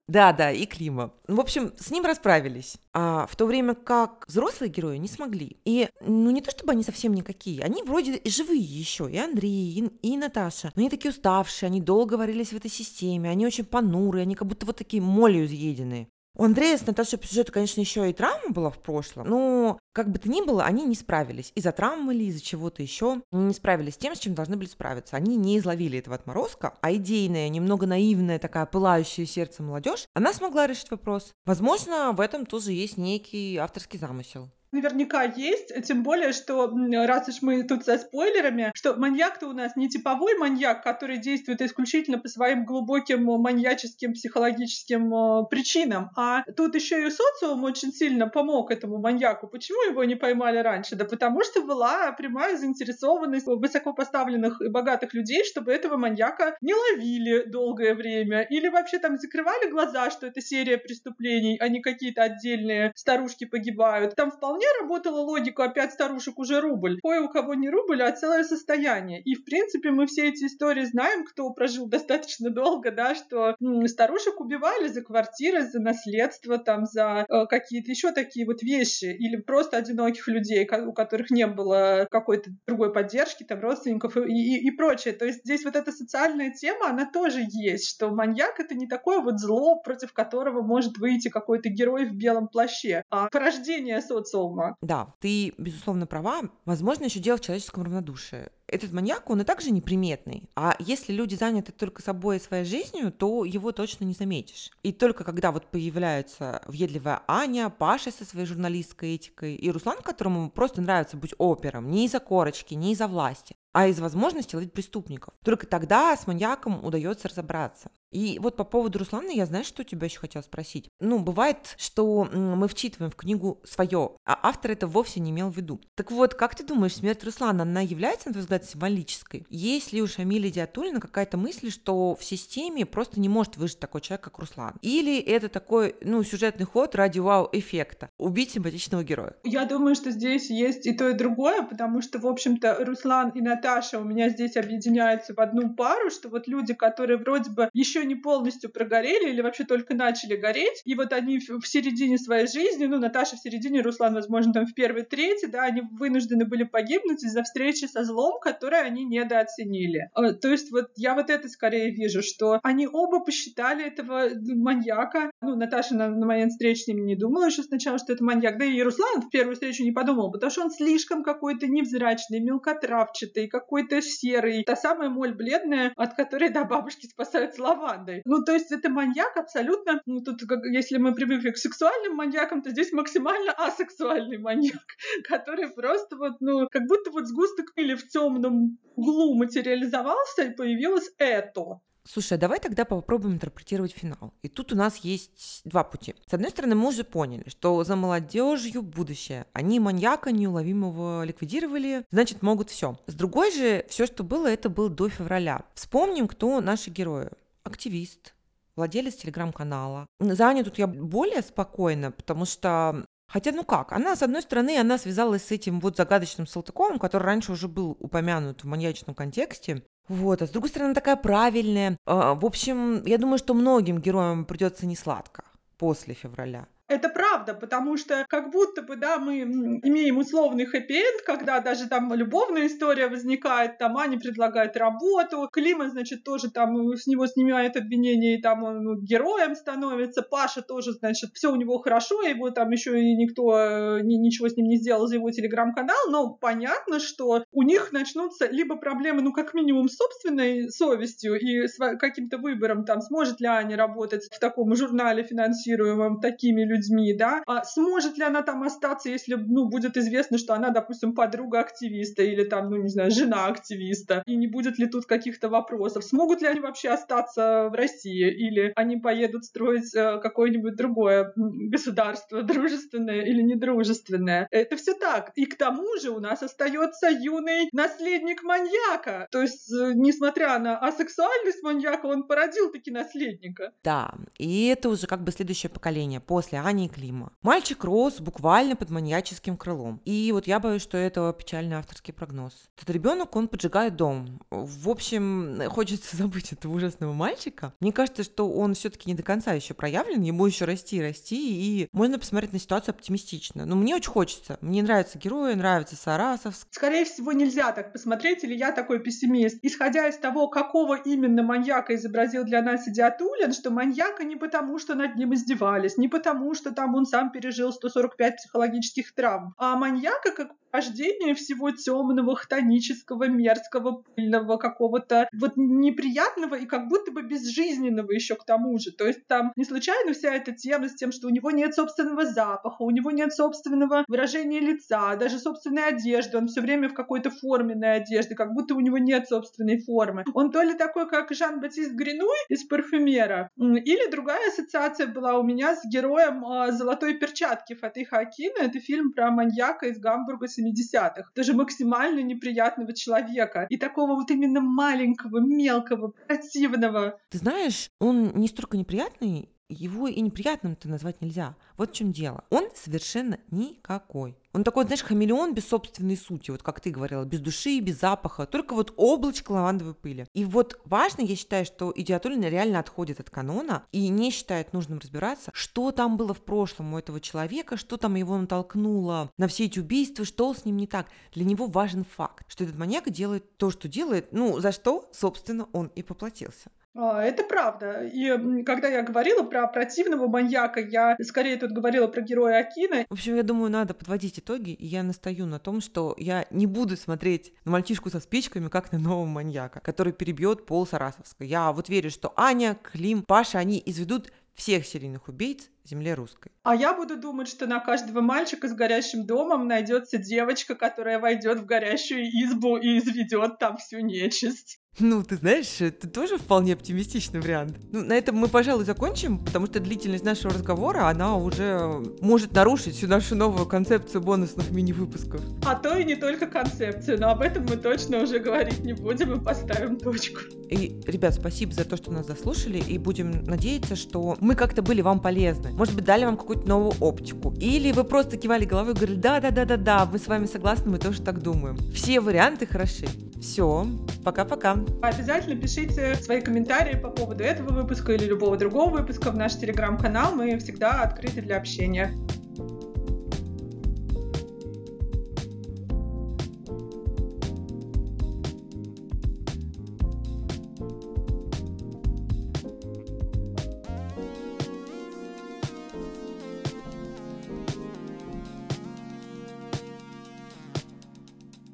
Да, 0.06 0.32
да, 0.32 0.52
и 0.52 0.66
Клима. 0.66 1.12
В 1.26 1.40
общем, 1.40 1.72
с 1.78 1.90
ним 1.90 2.04
расправились. 2.04 2.76
А 2.92 3.26
в 3.26 3.34
то 3.36 3.46
время 3.46 3.74
как 3.74 4.24
взрослые 4.28 4.70
герои 4.70 4.98
не 4.98 5.08
смогли. 5.08 5.56
И, 5.64 5.88
ну, 6.00 6.30
не 6.30 6.40
то 6.40 6.50
чтобы 6.50 6.72
они 6.72 6.82
совсем 6.82 7.14
никакие, 7.14 7.62
они 7.62 7.82
вроде 7.82 8.20
живые 8.24 8.60
еще, 8.60 9.10
и 9.10 9.16
Андрей, 9.16 9.90
и, 10.02 10.08
и 10.08 10.16
Наташа. 10.16 10.72
Но 10.74 10.80
они 10.80 10.90
такие 10.90 11.10
уставшие, 11.10 11.68
они 11.68 11.80
долго 11.80 12.14
варились 12.14 12.52
в 12.52 12.56
этой 12.56 12.70
системе, 12.70 13.30
они 13.30 13.46
очень 13.46 13.64
понурые, 13.64 14.22
они 14.22 14.34
как 14.34 14.46
будто 14.48 14.66
вот 14.66 14.76
такие 14.76 15.02
молью 15.02 15.46
изъеденные. 15.46 16.08
У 16.36 16.44
Андрея 16.44 16.76
с 16.76 16.86
Наташей 16.86 17.18
по 17.18 17.26
сюжету, 17.26 17.52
конечно, 17.52 17.80
еще 17.80 18.10
и 18.10 18.12
травма 18.12 18.50
была 18.50 18.70
в 18.70 18.82
прошлом, 18.82 19.28
но 19.28 19.78
как 19.94 20.10
бы 20.10 20.18
то 20.18 20.28
ни 20.28 20.42
было, 20.42 20.64
они 20.64 20.84
не 20.84 20.94
справились. 20.94 21.52
Из-за 21.54 21.72
травмы 21.72 22.14
или 22.14 22.24
из-за 22.24 22.42
чего-то 22.42 22.82
еще. 22.82 23.22
Они 23.32 23.44
не 23.44 23.54
справились 23.54 23.94
с 23.94 23.98
тем, 23.98 24.14
с 24.14 24.18
чем 24.18 24.34
должны 24.34 24.56
были 24.56 24.66
справиться. 24.66 25.16
Они 25.16 25.36
не 25.36 25.56
изловили 25.58 26.00
этого 26.00 26.16
отморозка, 26.16 26.74
а 26.80 26.92
идейная, 26.92 27.48
немного 27.48 27.86
наивная, 27.86 28.38
такая 28.38 28.66
пылающая 28.66 29.24
сердце 29.24 29.62
молодежь, 29.62 30.06
она 30.14 30.32
смогла 30.32 30.66
решить 30.66 30.90
вопрос. 30.90 31.32
Возможно, 31.46 32.12
в 32.12 32.20
этом 32.20 32.44
тоже 32.44 32.72
есть 32.72 32.96
некий 32.96 33.56
авторский 33.56 33.98
замысел 33.98 34.50
наверняка 34.74 35.22
есть, 35.22 35.72
тем 35.84 36.02
более, 36.02 36.32
что 36.32 36.70
раз 37.06 37.28
уж 37.28 37.40
мы 37.40 37.62
тут 37.62 37.84
со 37.84 37.96
спойлерами, 37.96 38.72
что 38.74 38.94
маньяк-то 38.94 39.48
у 39.48 39.52
нас 39.52 39.76
не 39.76 39.88
типовой 39.88 40.36
маньяк, 40.36 40.82
который 40.82 41.18
действует 41.18 41.62
исключительно 41.62 42.18
по 42.18 42.28
своим 42.28 42.64
глубоким 42.64 43.24
маньяческим 43.24 44.12
психологическим 44.12 45.14
э, 45.14 45.46
причинам, 45.48 46.10
а 46.16 46.42
тут 46.56 46.74
еще 46.74 47.06
и 47.06 47.10
социум 47.10 47.64
очень 47.64 47.92
сильно 47.92 48.28
помог 48.28 48.70
этому 48.70 48.98
маньяку. 48.98 49.46
Почему 49.46 49.83
его 49.90 50.04
не 50.04 50.14
поймали 50.14 50.58
раньше? 50.58 50.96
Да 50.96 51.04
потому 51.04 51.42
что 51.44 51.62
была 51.62 52.12
прямая 52.12 52.56
заинтересованность 52.56 53.46
высокопоставленных 53.46 54.60
и 54.62 54.68
богатых 54.68 55.14
людей, 55.14 55.44
чтобы 55.44 55.72
этого 55.72 55.96
маньяка 55.96 56.56
не 56.60 56.74
ловили 56.74 57.44
долгое 57.44 57.94
время 57.94 58.42
или 58.42 58.68
вообще 58.68 58.98
там 58.98 59.16
закрывали 59.18 59.70
глаза, 59.70 60.10
что 60.10 60.26
это 60.26 60.40
серия 60.40 60.78
преступлений, 60.78 61.56
а 61.60 61.68
не 61.68 61.80
какие-то 61.80 62.22
отдельные 62.22 62.92
старушки 62.94 63.44
погибают. 63.44 64.14
Там 64.14 64.30
вполне 64.30 64.66
работала 64.80 65.20
логика, 65.20 65.64
опять 65.64 65.92
старушек 65.92 66.38
уже 66.38 66.60
рубль. 66.60 66.98
Кое 67.02 67.20
у 67.20 67.28
кого 67.28 67.54
не 67.54 67.70
рубль, 67.70 68.02
а 68.02 68.12
целое 68.12 68.44
состояние. 68.44 69.20
И, 69.22 69.34
в 69.34 69.44
принципе, 69.44 69.90
мы 69.90 70.06
все 70.06 70.28
эти 70.28 70.44
истории 70.44 70.84
знаем, 70.84 71.24
кто 71.24 71.50
прожил 71.50 71.86
достаточно 71.86 72.50
долго, 72.50 72.90
да, 72.90 73.14
что 73.14 73.56
м, 73.60 73.86
старушек 73.88 74.40
убивали 74.40 74.88
за 74.88 75.02
квартиры, 75.02 75.62
за 75.62 75.80
наследство, 75.80 76.58
там, 76.58 76.86
за 76.86 77.26
э, 77.28 77.46
какие-то 77.46 77.90
еще 77.90 78.12
такие 78.12 78.46
вот 78.46 78.62
вещи. 78.62 79.06
Или 79.06 79.36
просто 79.36 79.73
одиноких 79.76 80.28
людей, 80.28 80.68
у 80.86 80.92
которых 80.92 81.30
не 81.30 81.46
было 81.46 82.06
какой-то 82.10 82.50
другой 82.66 82.92
поддержки, 82.92 83.44
там, 83.44 83.60
родственников 83.60 84.16
и, 84.16 84.20
и, 84.20 84.66
и 84.66 84.70
прочее. 84.70 85.14
То 85.14 85.24
есть 85.24 85.40
здесь 85.44 85.64
вот 85.64 85.76
эта 85.76 85.92
социальная 85.92 86.52
тема, 86.52 86.88
она 86.88 87.08
тоже 87.10 87.44
есть, 87.48 87.88
что 87.88 88.10
маньяк— 88.10 88.54
это 88.60 88.74
не 88.74 88.86
такое 88.86 89.20
вот 89.20 89.38
зло, 89.40 89.80
против 89.80 90.12
которого 90.12 90.62
может 90.62 90.98
выйти 90.98 91.28
какой-то 91.28 91.68
герой 91.68 92.06
в 92.06 92.14
белом 92.14 92.48
плаще, 92.48 93.02
а 93.10 93.28
порождение 93.30 94.00
социума. 94.00 94.76
Да, 94.80 95.14
ты, 95.20 95.52
безусловно, 95.58 96.06
права. 96.06 96.42
Возможно, 96.64 97.04
еще 97.04 97.20
дело 97.20 97.36
в 97.36 97.40
человеческом 97.40 97.84
равнодушии. 97.84 98.48
Этот 98.74 98.92
маньяк, 98.92 99.30
он 99.30 99.40
и 99.40 99.44
также 99.44 99.70
неприметный. 99.70 100.50
А 100.56 100.74
если 100.80 101.12
люди 101.12 101.36
заняты 101.36 101.70
только 101.70 102.02
собой 102.02 102.38
и 102.38 102.40
своей 102.40 102.64
жизнью, 102.64 103.12
то 103.12 103.44
его 103.44 103.70
точно 103.70 104.04
не 104.04 104.14
заметишь. 104.14 104.72
И 104.82 104.90
только 104.92 105.22
когда 105.22 105.52
вот 105.52 105.70
появляются 105.70 106.60
въедливая 106.66 107.22
Аня, 107.28 107.70
Паша 107.70 108.10
со 108.10 108.24
своей 108.24 108.46
журналистской 108.46 109.14
этикой 109.14 109.54
и 109.54 109.70
Руслан, 109.70 109.98
которому 110.02 110.50
просто 110.50 110.80
нравится 110.80 111.16
быть 111.16 111.34
опером, 111.38 111.88
не 111.88 112.06
из-за 112.06 112.18
корочки, 112.18 112.74
не 112.74 112.94
из-за 112.94 113.06
власти, 113.06 113.54
а 113.72 113.86
из 113.86 114.00
возможности 114.00 114.56
ловить 114.56 114.72
преступников. 114.72 115.34
Только 115.44 115.68
тогда 115.68 116.16
с 116.16 116.26
маньяком 116.26 116.84
удается 116.84 117.28
разобраться. 117.28 117.92
И 118.14 118.38
вот 118.38 118.56
по 118.56 118.62
поводу 118.62 119.00
Руслана 119.00 119.30
я, 119.30 119.44
знаешь, 119.44 119.66
что 119.66 119.82
тебя 119.82 120.06
еще 120.06 120.20
хотела 120.20 120.42
спросить? 120.42 120.88
Ну, 121.00 121.18
бывает, 121.18 121.74
что 121.76 122.24
мы 122.24 122.68
вчитываем 122.68 123.10
в 123.10 123.16
книгу 123.16 123.60
свое, 123.64 124.12
а 124.24 124.38
автор 124.40 124.70
это 124.70 124.86
вовсе 124.86 125.18
не 125.18 125.32
имел 125.32 125.50
в 125.50 125.56
виду. 125.56 125.80
Так 125.96 126.12
вот, 126.12 126.34
как 126.34 126.54
ты 126.54 126.64
думаешь, 126.64 126.94
смерть 126.94 127.24
Руслана, 127.24 127.64
она 127.64 127.80
является, 127.80 128.28
на 128.28 128.34
твой 128.34 128.42
взгляд, 128.42 128.64
символической? 128.64 129.44
Есть 129.50 129.92
ли 129.92 130.00
у 130.00 130.06
Шамиля 130.06 130.48
Диатулина 130.48 131.00
какая-то 131.00 131.36
мысль, 131.36 131.72
что 131.72 132.14
в 132.14 132.22
системе 132.24 132.86
просто 132.86 133.18
не 133.18 133.28
может 133.28 133.56
выжить 133.56 133.80
такой 133.80 134.00
человек, 134.00 134.22
как 134.22 134.38
Руслан? 134.38 134.74
Или 134.80 135.18
это 135.18 135.48
такой, 135.48 135.96
ну, 136.00 136.22
сюжетный 136.22 136.66
ход 136.66 136.94
ради 136.94 137.18
вау-эффекта? 137.18 138.10
Убить 138.16 138.52
симпатичного 138.52 139.02
героя? 139.02 139.34
Я 139.42 139.64
думаю, 139.64 139.96
что 139.96 140.12
здесь 140.12 140.50
есть 140.50 140.86
и 140.86 140.92
то, 140.92 141.08
и 141.08 141.14
другое, 141.14 141.62
потому 141.62 142.00
что, 142.00 142.20
в 142.20 142.28
общем-то, 142.28 142.84
Руслан 142.84 143.30
и 143.30 143.40
Наташа 143.40 143.98
у 143.98 144.04
меня 144.04 144.28
здесь 144.28 144.56
объединяются 144.56 145.34
в 145.34 145.40
одну 145.40 145.74
пару, 145.74 146.10
что 146.10 146.28
вот 146.28 146.46
люди, 146.46 146.74
которые 146.74 147.18
вроде 147.18 147.50
бы 147.50 147.68
еще 147.72 148.03
не 148.04 148.14
полностью 148.14 148.70
прогорели 148.70 149.30
или 149.30 149.40
вообще 149.40 149.64
только 149.64 149.94
начали 149.94 150.36
гореть, 150.36 150.82
и 150.84 150.94
вот 150.94 151.12
они 151.12 151.38
в 151.38 151.66
середине 151.66 152.18
своей 152.18 152.46
жизни, 152.46 152.86
ну, 152.86 152.98
Наташа 152.98 153.36
в 153.36 153.40
середине, 153.40 153.80
Руслан, 153.80 154.14
возможно, 154.14 154.52
там 154.52 154.66
в 154.66 154.74
первой 154.74 155.02
трети, 155.02 155.46
да, 155.46 155.62
они 155.64 155.82
вынуждены 155.92 156.44
были 156.44 156.64
погибнуть 156.64 157.22
из-за 157.24 157.42
встречи 157.42 157.86
со 157.86 158.04
злом, 158.04 158.40
которое 158.40 158.82
они 158.82 159.04
недооценили. 159.04 160.10
А, 160.14 160.32
то 160.32 160.48
есть 160.48 160.70
вот 160.70 160.90
я 160.96 161.14
вот 161.14 161.30
это 161.30 161.48
скорее 161.48 161.90
вижу, 161.90 162.22
что 162.22 162.60
они 162.62 162.86
оба 162.86 163.20
посчитали 163.20 163.86
этого 163.86 164.30
маньяка. 164.54 165.30
Ну, 165.40 165.56
Наташа 165.56 165.94
на, 165.94 166.08
на 166.08 166.26
момент 166.26 166.52
встречи 166.52 166.82
с 166.82 166.88
ним 166.88 167.04
не 167.04 167.16
думала 167.16 167.46
еще 167.46 167.62
сначала, 167.62 167.98
что 167.98 168.12
это 168.12 168.24
маньяк. 168.24 168.58
Да 168.58 168.64
и 168.64 168.82
Руслан 168.82 169.22
в 169.22 169.30
первую 169.30 169.54
встречу 169.54 169.84
не 169.84 169.92
подумал, 169.92 170.30
потому 170.30 170.50
что 170.50 170.62
он 170.62 170.70
слишком 170.70 171.22
какой-то 171.22 171.66
невзрачный, 171.66 172.40
мелкотравчатый, 172.40 173.48
какой-то 173.48 174.00
серый. 174.02 174.64
Та 174.64 174.76
самая 174.76 175.08
моль 175.08 175.34
бледная, 175.34 175.92
от 175.96 176.14
которой, 176.14 176.50
да, 176.50 176.64
бабушки 176.64 177.06
спасают 177.06 177.54
слова 177.54 177.93
командой. 177.94 178.22
Ну, 178.24 178.42
то 178.42 178.52
есть 178.52 178.72
это 178.72 178.90
маньяк 178.90 179.36
абсолютно, 179.36 180.00
ну, 180.06 180.20
тут, 180.20 180.42
как, 180.46 180.64
если 180.64 180.98
мы 180.98 181.14
привыкли 181.14 181.50
к 181.50 181.56
сексуальным 181.56 182.16
маньякам, 182.16 182.62
то 182.62 182.70
здесь 182.70 182.92
максимально 182.92 183.52
асексуальный 183.52 184.38
маньяк, 184.38 184.84
который 185.28 185.68
просто 185.68 186.16
вот, 186.16 186.40
ну, 186.40 186.68
как 186.70 186.86
будто 186.86 187.10
вот 187.10 187.26
сгусток 187.26 187.66
или 187.76 187.94
в 187.94 188.08
темном 188.08 188.78
углу 188.96 189.34
материализовался 189.34 190.44
и 190.44 190.54
появилось 190.54 191.10
это. 191.18 191.80
Слушай, 192.06 192.34
а 192.34 192.40
давай 192.40 192.60
тогда 192.60 192.84
попробуем 192.84 193.36
интерпретировать 193.36 193.92
финал. 193.92 194.34
И 194.42 194.48
тут 194.48 194.72
у 194.72 194.76
нас 194.76 194.98
есть 194.98 195.62
два 195.64 195.84
пути. 195.84 196.14
С 196.26 196.34
одной 196.34 196.50
стороны, 196.50 196.74
мы 196.74 196.88
уже 196.88 197.02
поняли, 197.02 197.48
что 197.48 197.82
за 197.82 197.96
молодежью 197.96 198.82
будущее. 198.82 199.46
Они 199.54 199.80
маньяка 199.80 200.30
неуловимого 200.30 201.24
ликвидировали, 201.24 202.04
значит, 202.10 202.42
могут 202.42 202.68
все. 202.68 202.98
С 203.06 203.14
другой 203.14 203.52
же, 203.52 203.86
все, 203.88 204.04
что 204.04 204.22
было, 204.22 204.48
это 204.48 204.68
было 204.68 204.90
до 204.90 205.08
февраля. 205.08 205.64
Вспомним, 205.74 206.28
кто 206.28 206.60
наши 206.60 206.90
герои. 206.90 207.30
Активист, 207.64 208.34
владелец 208.76 209.16
телеграм-канала. 209.16 210.06
За 210.20 210.62
тут 210.62 210.78
я 210.78 210.86
более 210.86 211.42
спокойна, 211.42 212.12
потому 212.12 212.44
что 212.44 213.06
Хотя, 213.26 213.52
ну 213.52 213.64
как, 213.64 213.92
она, 213.92 214.14
с 214.14 214.22
одной 214.22 214.42
стороны, 214.42 214.78
она 214.78 214.98
связалась 214.98 215.46
с 215.46 215.50
этим 215.50 215.80
вот 215.80 215.96
загадочным 215.96 216.46
Салтыковым, 216.46 216.98
который 216.98 217.24
раньше 217.24 217.52
уже 217.52 217.68
был 217.68 217.96
упомянут 217.98 218.62
в 218.62 218.66
маньячном 218.66 219.14
контексте, 219.14 219.82
вот, 220.08 220.42
а 220.42 220.46
с 220.46 220.50
другой 220.50 220.68
стороны, 220.68 220.94
такая 220.94 221.16
правильная. 221.16 221.96
А, 222.04 222.34
в 222.34 222.44
общем, 222.44 223.02
я 223.06 223.18
думаю, 223.18 223.38
что 223.38 223.54
многим 223.54 224.00
героям 224.00 224.44
придется 224.44 224.86
не 224.86 224.96
сладко 224.96 225.44
после 225.78 226.14
февраля. 226.14 226.66
Это 226.86 227.08
правда, 227.08 227.54
потому 227.54 227.96
что 227.96 228.26
как 228.28 228.50
будто 228.50 228.82
бы, 228.82 228.96
да, 228.96 229.18
мы 229.18 229.40
имеем 229.40 230.18
условный 230.18 230.66
хэппи-энд, 230.66 231.22
когда 231.24 231.60
даже 231.60 231.88
там 231.88 232.12
любовная 232.12 232.66
история 232.66 233.08
возникает, 233.08 233.78
там 233.78 233.96
Аня 233.96 234.18
предлагает 234.18 234.76
работу, 234.76 235.48
Клима, 235.50 235.88
значит, 235.88 236.24
тоже 236.24 236.50
там 236.50 236.94
с 236.94 237.06
него 237.06 237.26
снимает 237.26 237.78
обвинение, 237.78 238.38
и 238.38 238.42
там 238.42 238.64
он 238.64 238.82
ну, 238.82 239.00
героем 239.00 239.54
становится, 239.54 240.20
Паша 240.20 240.60
тоже, 240.60 240.92
значит, 240.92 241.30
все 241.32 241.50
у 241.50 241.56
него 241.56 241.78
хорошо, 241.78 242.20
его 242.20 242.50
там 242.50 242.70
еще 242.70 243.00
и 243.00 243.14
никто 243.16 243.58
э, 243.58 244.00
ни, 244.02 244.16
ничего 244.16 244.50
с 244.50 244.56
ним 244.56 244.66
не 244.66 244.76
сделал 244.76 245.06
за 245.06 245.14
его 245.14 245.30
телеграм-канал, 245.30 246.10
но 246.10 246.34
понятно, 246.34 247.00
что 247.00 247.44
у 247.50 247.62
них 247.62 247.92
начнутся 247.92 248.46
либо 248.50 248.76
проблемы, 248.76 249.22
ну, 249.22 249.32
как 249.32 249.54
минимум, 249.54 249.88
с 249.88 249.96
собственной 249.96 250.68
совестью 250.70 251.40
и 251.40 251.66
с 251.66 251.78
каким-то 251.96 252.36
выбором, 252.36 252.84
там, 252.84 253.00
сможет 253.00 253.40
ли 253.40 253.46
Аня 253.46 253.78
работать 253.78 254.28
в 254.30 254.38
таком 254.38 254.74
журнале, 254.76 255.22
финансируемом 255.22 256.20
такими 256.20 256.62
людьми, 256.62 256.74
людьми, 256.94 257.14
да, 257.14 257.42
а 257.46 257.64
сможет 257.64 258.18
ли 258.18 258.24
она 258.24 258.42
там 258.42 258.62
остаться, 258.62 259.08
если, 259.08 259.34
ну, 259.34 259.68
будет 259.68 259.96
известно, 259.96 260.38
что 260.38 260.54
она, 260.54 260.70
допустим, 260.70 261.14
подруга 261.14 261.60
активиста 261.60 262.22
или 262.22 262.44
там, 262.44 262.70
ну, 262.70 262.76
не 262.76 262.88
знаю, 262.88 263.10
жена 263.10 263.46
активиста, 263.46 264.22
и 264.26 264.36
не 264.36 264.46
будет 264.46 264.78
ли 264.78 264.86
тут 264.86 265.06
каких-то 265.06 265.48
вопросов, 265.48 266.04
смогут 266.04 266.42
ли 266.42 266.48
они 266.48 266.60
вообще 266.60 266.90
остаться 266.90 267.68
в 267.70 267.74
России, 267.74 268.30
или 268.30 268.72
они 268.76 268.96
поедут 268.96 269.44
строить 269.44 269.94
э, 269.94 270.18
какое-нибудь 270.20 270.76
другое 270.76 271.32
государство, 271.36 272.42
дружественное 272.42 273.22
или 273.22 273.42
недружественное. 273.42 274.48
Это 274.50 274.76
все 274.76 274.94
так. 274.94 275.32
И 275.34 275.46
к 275.46 275.56
тому 275.56 275.96
же 276.00 276.10
у 276.10 276.20
нас 276.20 276.42
остается 276.42 277.08
юный 277.08 277.68
наследник 277.72 278.42
маньяка. 278.42 279.28
То 279.30 279.42
есть, 279.42 279.72
э, 279.72 279.92
несмотря 279.94 280.58
на 280.58 280.78
асексуальность 280.78 281.62
маньяка, 281.62 282.06
он 282.06 282.24
породил 282.24 282.70
таки 282.70 282.90
наследника. 282.90 283.72
Да, 283.82 284.14
и 284.38 284.66
это 284.66 284.88
уже 284.88 285.06
как 285.06 285.22
бы 285.22 285.32
следующее 285.32 285.70
поколение 285.70 286.20
после 286.20 286.60
И 286.64 286.88
Клима. 286.88 287.30
Мальчик 287.42 287.84
рос 287.84 288.20
буквально 288.20 288.74
под 288.74 288.88
маньяческим 288.88 289.58
крылом. 289.58 290.00
И 290.06 290.32
вот 290.32 290.46
я 290.46 290.58
боюсь, 290.58 290.80
что 290.80 290.96
это 290.96 291.34
печальный 291.38 291.76
авторский 291.76 292.14
прогноз. 292.14 292.70
Этот 292.76 292.88
ребенок, 292.88 293.36
он 293.36 293.48
поджигает 293.48 293.96
дом. 293.96 294.40
В 294.50 294.88
общем, 294.88 295.60
хочется 295.68 296.16
забыть 296.16 296.52
этого 296.52 296.72
ужасного 296.74 297.12
мальчика. 297.12 297.74
Мне 297.80 297.92
кажется, 297.92 298.22
что 298.22 298.50
он 298.50 298.72
все-таки 298.72 299.10
не 299.10 299.14
до 299.14 299.22
конца 299.22 299.52
еще 299.52 299.74
проявлен, 299.74 300.22
ему 300.22 300.46
еще 300.46 300.64
расти 300.64 300.96
и 300.96 301.02
расти, 301.02 301.82
и 301.82 301.88
можно 301.92 302.18
посмотреть 302.18 302.54
на 302.54 302.58
ситуацию 302.58 302.94
оптимистично. 302.94 303.66
Но 303.66 303.76
мне 303.76 303.94
очень 303.94 304.10
хочется. 304.10 304.56
Мне 304.62 304.82
нравятся 304.82 305.18
герои, 305.18 305.52
нравится 305.54 305.96
Сарасов. 305.96 306.66
Скорее 306.70 307.04
всего, 307.04 307.32
нельзя 307.32 307.72
так 307.72 307.92
посмотреть, 307.92 308.42
или 308.42 308.54
я 308.54 308.72
такой 308.72 309.00
пессимист. 309.00 309.58
Исходя 309.60 310.08
из 310.08 310.16
того, 310.16 310.48
какого 310.48 310.94
именно 310.94 311.42
маньяка 311.42 311.94
изобразил 311.94 312.44
для 312.44 312.62
нас 312.62 312.88
Идиатулин, 312.88 313.52
что 313.52 313.70
маньяка 313.70 314.24
не 314.24 314.36
потому, 314.36 314.78
что 314.78 314.94
над 314.94 315.16
ним 315.16 315.34
издевались, 315.34 315.98
не 315.98 316.08
потому, 316.08 316.53
что 316.54 316.72
там 316.72 316.94
он 316.94 317.06
сам 317.06 317.30
пережил 317.30 317.72
145 317.72 318.36
психологических 318.36 319.14
травм. 319.14 319.54
А 319.58 319.76
маньяка 319.76 320.32
как 320.32 320.52
рождение 320.74 321.34
всего 321.34 321.70
темного, 321.70 322.34
хтонического, 322.34 323.28
мерзкого, 323.28 324.02
пыльного, 324.16 324.56
какого-то 324.56 325.28
вот 325.32 325.52
неприятного 325.56 326.56
и 326.56 326.66
как 326.66 326.88
будто 326.88 327.12
бы 327.12 327.22
безжизненного 327.22 328.10
еще 328.10 328.34
к 328.34 328.44
тому 328.44 328.76
же. 328.78 328.90
То 328.90 329.06
есть 329.06 329.26
там 329.28 329.52
не 329.56 329.64
случайно 329.64 330.12
вся 330.12 330.34
эта 330.34 330.52
тема 330.52 330.88
с 330.88 330.94
тем, 330.94 331.12
что 331.12 331.28
у 331.28 331.30
него 331.30 331.52
нет 331.52 331.74
собственного 331.74 332.26
запаха, 332.26 332.82
у 332.82 332.90
него 332.90 333.12
нет 333.12 333.32
собственного 333.32 334.04
выражения 334.08 334.58
лица, 334.58 335.14
даже 335.14 335.38
собственной 335.38 335.88
одежды, 335.88 336.38
он 336.38 336.48
все 336.48 336.60
время 336.60 336.88
в 336.88 336.94
какой-то 336.94 337.30
форменной 337.30 337.94
одежде, 337.96 338.34
как 338.34 338.52
будто 338.52 338.74
у 338.74 338.80
него 338.80 338.98
нет 338.98 339.28
собственной 339.28 339.80
формы. 339.80 340.24
Он 340.34 340.50
то 340.50 340.62
ли 340.62 340.74
такой, 340.74 341.08
как 341.08 341.32
Жан-Батист 341.32 341.92
Гринуй 341.92 342.36
из 342.48 342.64
«Парфюмера», 342.64 343.48
или 343.56 344.10
другая 344.10 344.48
ассоциация 344.48 345.06
была 345.06 345.38
у 345.38 345.44
меня 345.44 345.76
с 345.76 345.84
героем 345.84 346.43
«Золотой 346.70 347.14
перчатки» 347.18 347.74
Фатиха 347.74 348.18
Акина. 348.18 348.62
Это 348.62 348.80
фильм 348.80 349.12
про 349.12 349.30
маньяка 349.30 349.86
из 349.86 349.98
Гамбурга 349.98 350.46
70-х, 350.46 351.30
даже 351.34 351.54
максимально 351.54 352.20
неприятного 352.20 352.92
человека. 352.92 353.66
И 353.70 353.76
такого 353.76 354.14
вот 354.14 354.30
именно 354.30 354.60
маленького, 354.60 355.40
мелкого, 355.40 356.12
противного. 356.26 357.18
Ты 357.30 357.38
знаешь, 357.38 357.90
он 358.00 358.32
не 358.34 358.48
столько 358.48 358.76
неприятный, 358.76 359.50
его 359.68 360.08
и 360.08 360.20
неприятным-то 360.20 360.88
назвать 360.88 361.20
нельзя. 361.20 361.56
Вот 361.76 361.90
в 361.90 361.94
чем 361.94 362.12
дело. 362.12 362.44
Он 362.50 362.68
совершенно 362.74 363.38
никакой. 363.50 364.36
Он 364.52 364.62
такой, 364.62 364.84
знаешь, 364.84 365.02
хамелеон 365.02 365.52
без 365.52 365.66
собственной 365.66 366.16
сути, 366.16 366.52
вот 366.52 366.62
как 366.62 366.78
ты 366.78 366.90
говорила, 366.90 367.24
без 367.24 367.40
души, 367.40 367.80
без 367.80 367.98
запаха, 367.98 368.46
только 368.46 368.74
вот 368.74 368.94
облачко 368.96 369.50
лавандовой 369.50 369.94
пыли. 369.94 370.28
И 370.32 370.44
вот 370.44 370.80
важно, 370.84 371.22
я 371.22 371.34
считаю, 371.34 371.64
что 371.64 371.92
Идиатулина 371.94 372.48
реально 372.48 372.78
отходит 372.78 373.18
от 373.18 373.30
канона 373.30 373.84
и 373.90 374.08
не 374.08 374.30
считает 374.30 374.72
нужным 374.72 375.00
разбираться, 375.00 375.50
что 375.54 375.90
там 375.90 376.16
было 376.16 376.34
в 376.34 376.40
прошлом 376.40 376.94
у 376.94 376.98
этого 376.98 377.20
человека, 377.20 377.76
что 377.76 377.96
там 377.96 378.14
его 378.14 378.38
натолкнуло 378.38 379.28
на 379.38 379.48
все 379.48 379.64
эти 379.64 379.80
убийства, 379.80 380.24
что 380.24 380.54
с 380.54 380.64
ним 380.64 380.76
не 380.76 380.86
так. 380.86 381.06
Для 381.32 381.44
него 381.44 381.66
важен 381.66 382.04
факт, 382.04 382.44
что 382.46 382.62
этот 382.62 382.76
маньяк 382.76 383.10
делает 383.10 383.56
то, 383.56 383.72
что 383.72 383.88
делает, 383.88 384.28
ну, 384.30 384.60
за 384.60 384.70
что, 384.70 385.08
собственно, 385.12 385.66
он 385.72 385.88
и 385.96 386.04
поплатился. 386.04 386.70
А, 386.96 387.22
это 387.22 387.42
правда. 387.42 388.04
И 388.06 388.62
когда 388.62 388.88
я 388.88 389.02
говорила 389.02 389.42
про 389.42 389.66
противного 389.66 390.28
маньяка, 390.28 390.80
я 390.80 391.16
скорее 391.22 391.56
тут 391.56 391.72
говорила 391.72 392.06
про 392.06 392.20
героя 392.20 392.60
Акина. 392.60 393.04
В 393.08 393.14
общем, 393.14 393.34
я 393.34 393.42
думаю, 393.42 393.70
надо 393.70 393.94
подводить 393.94 394.38
итоги, 394.38 394.70
и 394.70 394.86
я 394.86 395.02
настаю 395.02 395.46
на 395.46 395.58
том, 395.58 395.80
что 395.80 396.14
я 396.18 396.46
не 396.50 396.66
буду 396.66 396.96
смотреть 396.96 397.52
на 397.64 397.72
мальчишку 397.72 398.10
со 398.10 398.20
спичками, 398.20 398.68
как 398.68 398.92
на 398.92 398.98
нового 398.98 399.26
маньяка, 399.26 399.80
который 399.80 400.12
перебьет 400.12 400.66
пол 400.66 400.86
Сарасовска. 400.86 401.44
Я 401.44 401.72
вот 401.72 401.88
верю, 401.88 402.10
что 402.10 402.32
Аня, 402.36 402.76
Клим, 402.80 403.22
Паша, 403.22 403.58
они 403.58 403.82
изведут 403.84 404.32
всех 404.54 404.86
серийных 404.86 405.26
убийц 405.28 405.70
земле 405.84 406.14
русской. 406.14 406.52
А 406.62 406.74
я 406.74 406.94
буду 406.94 407.16
думать, 407.16 407.48
что 407.48 407.66
на 407.66 407.80
каждого 407.80 408.20
мальчика 408.20 408.68
с 408.68 408.72
горящим 408.72 409.26
домом 409.26 409.68
найдется 409.68 410.18
девочка, 410.18 410.74
которая 410.74 411.18
войдет 411.18 411.60
в 411.60 411.66
горящую 411.66 412.24
избу 412.24 412.76
и 412.76 412.98
изведет 412.98 413.58
там 413.58 413.76
всю 413.76 414.00
нечисть. 414.00 414.80
Ну, 415.00 415.24
ты 415.24 415.36
знаешь, 415.36 415.80
это 415.80 416.08
тоже 416.08 416.38
вполне 416.38 416.74
оптимистичный 416.74 417.40
вариант. 417.40 417.76
Ну, 417.90 418.04
на 418.04 418.12
этом 418.12 418.36
мы, 418.36 418.46
пожалуй, 418.46 418.84
закончим, 418.84 419.44
потому 419.44 419.66
что 419.66 419.80
длительность 419.80 420.24
нашего 420.24 420.54
разговора, 420.54 421.08
она 421.08 421.36
уже 421.36 422.00
может 422.20 422.52
нарушить 422.52 422.94
всю 422.94 423.08
нашу 423.08 423.34
новую 423.34 423.66
концепцию 423.66 424.22
бонусных 424.22 424.70
мини-выпусков. 424.70 425.40
А 425.66 425.74
то 425.74 425.96
и 425.96 426.04
не 426.04 426.14
только 426.14 426.46
концепцию, 426.46 427.18
но 427.20 427.30
об 427.30 427.40
этом 427.40 427.64
мы 427.64 427.76
точно 427.76 428.22
уже 428.22 428.38
говорить 428.38 428.84
не 428.84 428.92
будем 428.92 429.32
и 429.34 429.44
поставим 429.44 429.98
точку. 429.98 430.42
И, 430.70 431.00
ребят, 431.06 431.34
спасибо 431.34 431.72
за 431.72 431.84
то, 431.84 431.96
что 431.96 432.12
нас 432.12 432.26
заслушали, 432.28 432.78
и 432.78 432.96
будем 432.96 433.42
надеяться, 433.42 433.96
что 433.96 434.36
мы 434.40 434.54
как-то 434.54 434.80
были 434.82 435.00
вам 435.00 435.18
полезны. 435.18 435.72
Может 435.76 435.94
быть, 435.94 436.04
дали 436.04 436.24
вам 436.24 436.36
какую-то 436.36 436.68
новую 436.68 436.92
оптику. 437.00 437.52
Или 437.60 437.92
вы 437.92 438.04
просто 438.04 438.36
кивали 438.36 438.64
головой 438.64 438.92
и 438.92 438.96
говорили, 438.96 439.18
да-да-да-да-да, 439.18 440.06
мы 440.10 440.18
с 440.18 440.26
вами 440.26 440.46
согласны, 440.46 440.90
мы 440.90 440.98
тоже 440.98 441.20
так 441.20 441.42
думаем. 441.42 441.76
Все 441.92 442.20
варианты 442.20 442.66
хороши. 442.66 443.06
Все, 443.40 443.86
пока-пока. 444.24 444.78
Обязательно 445.02 445.60
пишите 445.60 446.14
свои 446.14 446.40
комментарии 446.40 446.96
по 446.96 447.10
поводу 447.10 447.44
этого 447.44 447.74
выпуска 447.74 448.12
или 448.12 448.24
любого 448.24 448.56
другого 448.56 448.90
выпуска 448.90 449.30
в 449.30 449.36
наш 449.36 449.56
телеграм-канал. 449.56 450.34
Мы 450.34 450.58
всегда 450.58 451.02
открыты 451.02 451.42
для 451.42 451.56
общения. 451.58 452.14